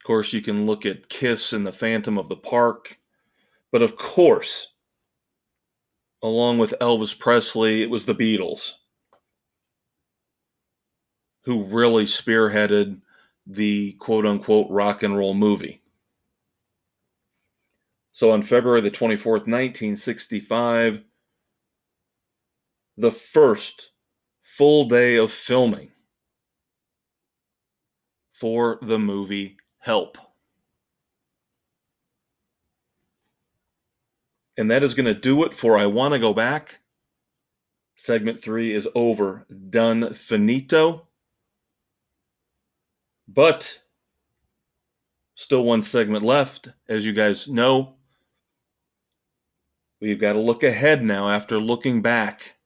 [0.00, 2.98] Of course, you can look at Kiss and the Phantom of the Park.
[3.70, 4.68] But of course,
[6.22, 8.72] along with Elvis Presley, it was the Beatles
[11.44, 13.00] who really spearheaded
[13.46, 15.82] the quote unquote rock and roll movie.
[18.12, 21.02] So on February the 24th, 1965,
[22.98, 23.90] the first
[24.42, 25.90] full day of filming
[28.32, 30.18] for the movie help.
[34.58, 36.80] And that is going to do it for I Want to Go Back.
[37.94, 39.46] Segment three is over.
[39.70, 41.06] Done finito.
[43.28, 43.78] But
[45.36, 46.68] still one segment left.
[46.88, 47.94] As you guys know,
[50.00, 52.56] we've got to look ahead now after looking back.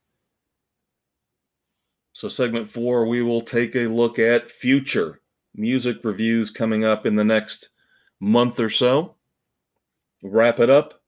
[2.14, 5.20] So, segment four, we will take a look at future
[5.55, 7.69] music reviews coming up in the next
[8.19, 9.16] month or so.
[10.23, 11.01] Wrap it up.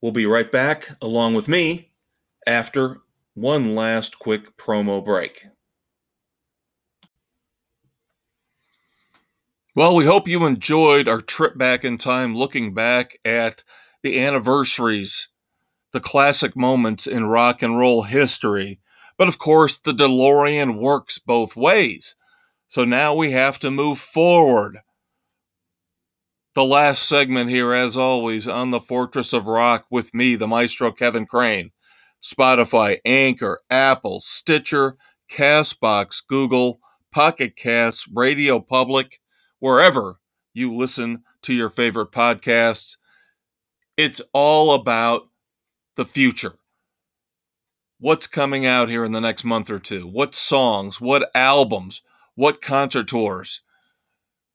[0.00, 1.90] We'll be right back along with me
[2.46, 2.98] after
[3.34, 5.46] one last quick promo break.
[9.74, 13.62] Well, we hope you enjoyed our trip back in time looking back at
[14.02, 15.28] the anniversaries,
[15.92, 18.80] the classic moments in rock and roll history.
[19.16, 22.16] But of course, the DeLorean works both ways.
[22.66, 24.78] So now we have to move forward.
[26.54, 30.90] The last segment here, as always, on the Fortress of Rock with me, the maestro
[30.90, 31.70] Kevin Crane.
[32.22, 34.96] Spotify, Anchor, Apple, Stitcher,
[35.30, 36.80] Castbox, Google,
[37.12, 39.20] Pocket Casts, Radio Public,
[39.60, 40.20] wherever
[40.52, 42.96] you listen to your favorite podcasts.
[43.96, 45.28] It's all about
[45.96, 46.54] the future.
[48.00, 50.06] What's coming out here in the next month or two?
[50.06, 51.00] What songs?
[51.00, 52.02] What albums?
[52.34, 53.60] What concert tours?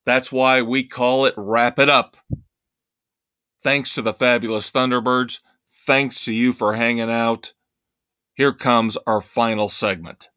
[0.06, 2.18] That's why we call it Wrap It Up.
[3.62, 5.40] Thanks to the fabulous Thunderbirds.
[5.66, 7.54] Thanks to you for hanging out.
[8.34, 10.30] Here comes our final segment.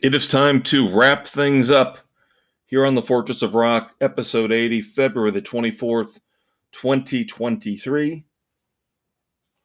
[0.00, 1.98] It is time to wrap things up
[2.66, 6.18] here on the Fortress of Rock, episode 80, February the 24th,
[6.72, 8.24] 2023.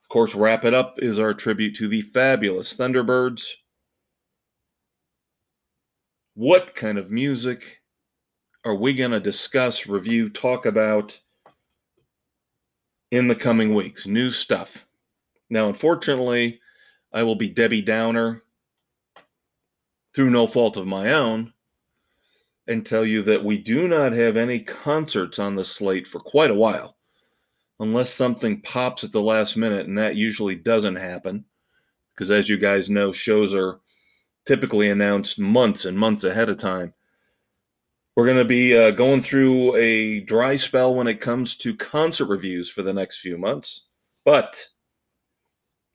[0.03, 3.53] Of course, Wrap It Up is our tribute to the fabulous Thunderbirds.
[6.37, 7.81] What kind of music
[8.63, 11.19] are we going to discuss, review, talk about
[13.09, 14.05] in the coming weeks.
[14.05, 14.85] New stuff.
[15.49, 16.59] Now, unfortunately,
[17.11, 18.43] I will be Debbie Downer
[20.13, 21.53] through no fault of my own
[22.67, 26.51] and tell you that we do not have any concerts on the slate for quite
[26.51, 26.97] a while,
[27.79, 31.45] unless something pops at the last minute, and that usually doesn't happen.
[32.13, 33.79] Because as you guys know, shows are
[34.47, 36.93] typically announced months and months ahead of time.
[38.15, 42.25] We're going to be uh, going through a dry spell when it comes to concert
[42.25, 43.83] reviews for the next few months,
[44.25, 44.69] but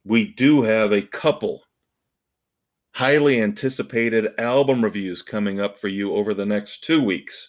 [0.04, 1.62] we do have a couple
[2.94, 7.48] highly anticipated album reviews coming up for you over the next two weeks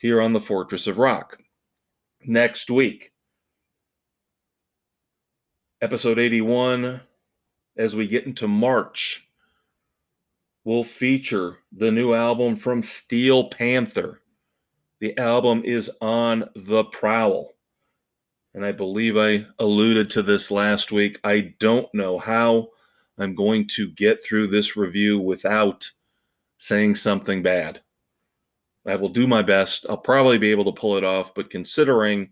[0.00, 1.38] here on the Fortress of Rock.
[2.24, 3.12] Next week,
[5.80, 7.00] episode 81,
[7.76, 9.27] as we get into March,
[10.68, 14.20] will feature the new album from Steel Panther.
[15.00, 17.54] The album is on the prowl.
[18.52, 21.18] And I believe I alluded to this last week.
[21.24, 22.68] I don't know how
[23.16, 25.90] I'm going to get through this review without
[26.58, 27.80] saying something bad.
[28.86, 29.86] I will do my best.
[29.88, 32.28] I'll probably be able to pull it off, but considering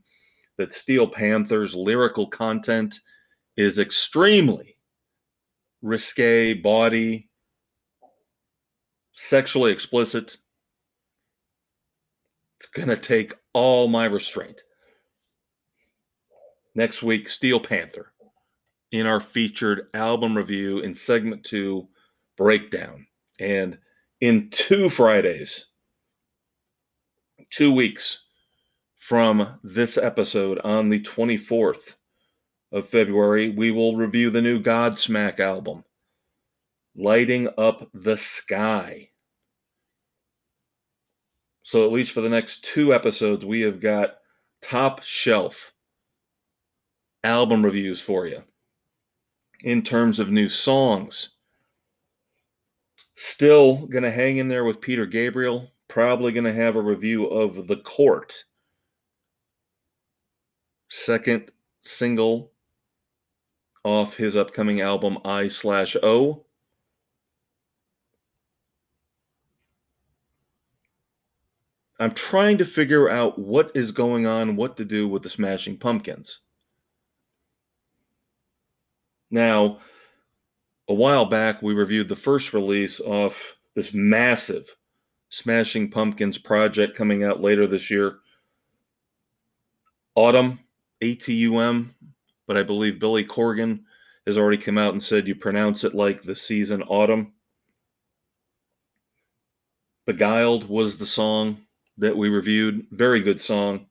[0.59, 3.01] that Steel Panther's lyrical content
[3.57, 4.77] is extremely
[5.81, 7.31] risque, body,
[9.17, 10.37] sexually explicit,
[12.59, 14.63] it's going to take all my restraint.
[16.75, 18.13] Next week, Steel Panther
[18.93, 21.89] in our featured album review in segment two
[22.37, 23.07] breakdown.
[23.41, 23.79] And
[24.21, 25.65] in two Fridays,
[27.51, 28.21] two weeks
[28.99, 31.95] from this episode on the 24th
[32.71, 35.85] of February, we will review the new Godsmack album,
[36.97, 39.11] Lighting Up the Sky.
[41.63, 44.19] So, at least for the next two episodes, we have got
[44.63, 45.73] top shelf
[47.23, 48.43] album reviews for you
[49.63, 51.31] in terms of new songs.
[53.17, 55.73] Still going to hang in there with Peter Gabriel.
[55.89, 58.45] Probably going to have a review of The Court.
[60.89, 61.51] Second
[61.83, 62.53] single
[63.85, 66.46] off his upcoming album I slash O.
[71.99, 75.79] I'm trying to figure out what is going on, what to do with the Smashing
[75.79, 76.41] Pumpkins.
[79.31, 79.79] Now,
[80.89, 84.77] a while back, we reviewed the first release of this massive
[85.31, 88.19] Smashing Pumpkins project coming out later this year.
[90.15, 90.61] Autumn,
[91.01, 91.95] A T U M,
[92.47, 93.81] but I believe Billy Corgan
[94.27, 97.33] has already come out and said you pronounce it like the season autumn.
[100.05, 101.63] Beguiled was the song
[101.99, 102.87] that we reviewed.
[102.91, 103.87] Very good song.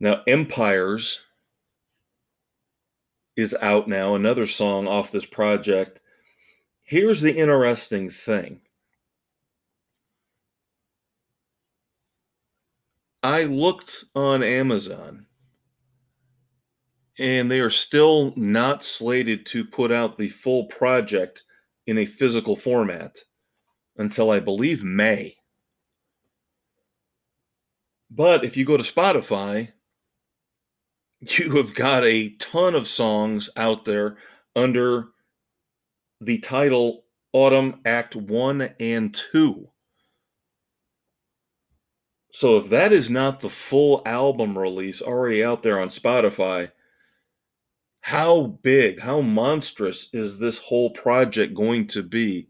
[0.00, 1.20] Now, Empires
[3.36, 6.00] is out now, another song off this project.
[6.82, 8.60] Here's the interesting thing
[13.22, 15.26] I looked on Amazon
[17.18, 21.42] and they are still not slated to put out the full project
[21.86, 23.18] in a physical format
[23.96, 25.37] until I believe May.
[28.10, 29.72] But if you go to Spotify,
[31.20, 34.16] you have got a ton of songs out there
[34.56, 35.08] under
[36.20, 39.68] the title Autumn Act 1 and 2.
[42.32, 46.70] So if that is not the full album release already out there on Spotify,
[48.00, 52.48] how big, how monstrous is this whole project going to be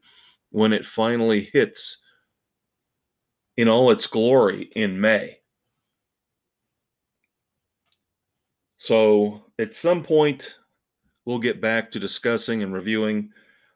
[0.51, 1.99] when it finally hits
[3.57, 5.38] in all its glory in May?
[8.79, 10.57] So at some point,
[11.27, 13.31] we'll get back to discussing and reviewing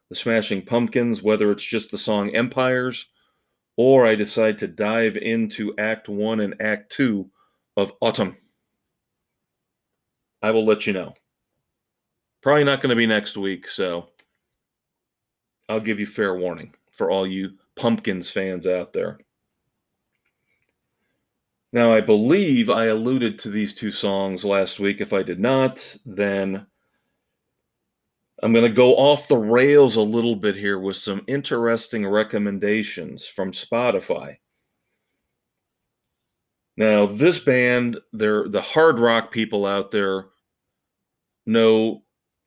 [0.08, 3.06] the Smashing Pumpkins, whether it's just the song Empires
[3.76, 7.28] or I decide to dive into Act 1 and Act 2
[7.76, 8.36] of Autumn.
[10.42, 11.14] I will let you know.
[12.42, 14.08] Probably not going to be next week, so
[15.68, 19.18] I'll give you fair warning for all you Pumpkins fans out there.
[21.72, 25.00] Now, I believe I alluded to these two songs last week.
[25.00, 26.66] If I did not, then
[28.42, 33.26] I'm going to go off the rails a little bit here with some interesting recommendations
[33.26, 34.36] from Spotify.
[36.76, 40.26] Now, this band, they're the hard rock people out there
[41.46, 42.02] know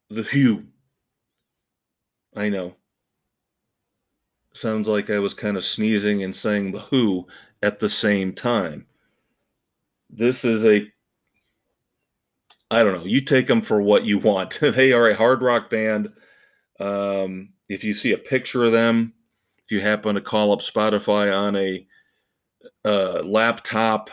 [0.09, 0.65] the HU.
[2.35, 2.75] I know.
[4.53, 7.27] Sounds like I was kind of sneezing and saying the Who
[7.63, 8.85] at the same time.
[10.09, 10.87] This is a
[12.71, 13.05] I don't know.
[13.05, 14.59] You take them for what you want.
[14.61, 16.09] they are a hard rock band.
[16.79, 19.13] Um, if you see a picture of them,
[19.63, 21.87] if you happen to call up Spotify on a,
[22.83, 24.09] a laptop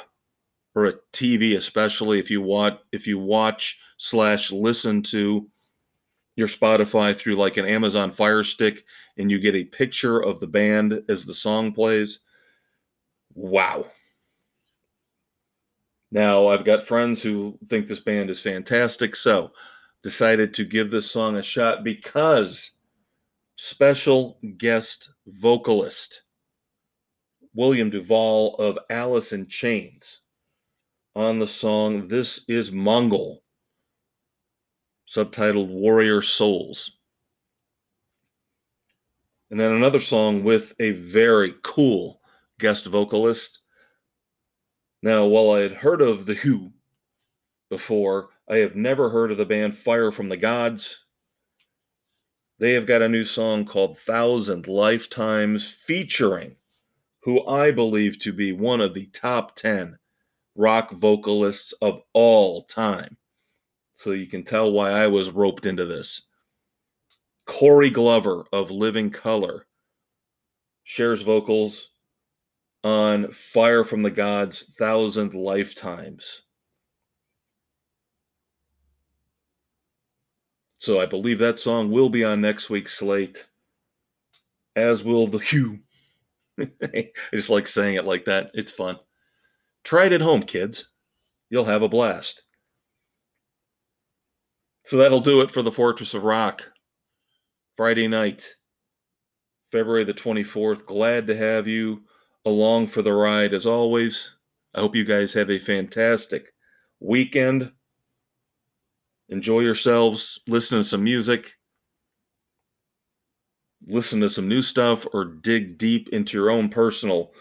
[0.74, 5.48] or a TV, especially if you watch if you watch slash listen to
[6.36, 8.84] your Spotify through like an Amazon Fire Stick
[9.18, 12.20] and you get a picture of the band as the song plays.
[13.34, 13.86] Wow.
[16.12, 19.50] Now, I've got friends who think this band is fantastic, so
[20.02, 22.72] decided to give this song a shot because
[23.56, 26.24] special guest vocalist
[27.54, 30.18] William DuVall of Alice in Chains
[31.16, 33.42] on the song This is Mongol,
[35.08, 36.92] subtitled Warrior Souls.
[39.50, 42.20] And then another song with a very cool
[42.58, 43.60] guest vocalist.
[45.02, 46.72] Now, while I had heard of The HU
[47.68, 51.00] before, I have never heard of the band Fire from the Gods.
[52.58, 56.54] They have got a new song called Thousand Lifetimes featuring
[57.22, 59.98] who I believe to be one of the top 10
[60.54, 63.16] rock vocalists of all time.
[63.94, 66.22] So you can tell why I was roped into this.
[67.46, 69.66] Corey Glover of Living Colour
[70.84, 71.88] shares vocals
[72.84, 76.42] on Fire from the Gods Thousand Lifetimes.
[80.78, 83.46] So I believe that song will be on next week's slate,
[84.74, 85.78] as will The HU.
[86.82, 88.50] I just like saying it like that.
[88.54, 88.98] It's fun.
[89.84, 90.88] Try it at home, kids.
[91.50, 92.42] You'll have a blast.
[94.86, 96.68] So that'll do it for the Fortress of Rock.
[97.76, 98.54] Friday night,
[99.70, 100.84] February the 24th.
[100.84, 102.02] Glad to have you
[102.44, 104.28] along for the ride as always.
[104.74, 106.52] I hope you guys have a fantastic
[107.00, 107.72] weekend.
[109.28, 111.52] Enjoy yourselves, listen to some music,
[113.86, 117.32] listen to some new stuff, or dig deep into your own personal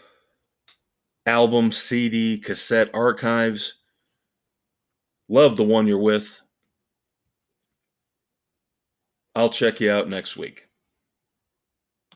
[1.26, 3.76] album, CD, cassette archives.
[5.28, 6.42] Love the one you're with.
[9.36, 10.68] I'll check you out next week.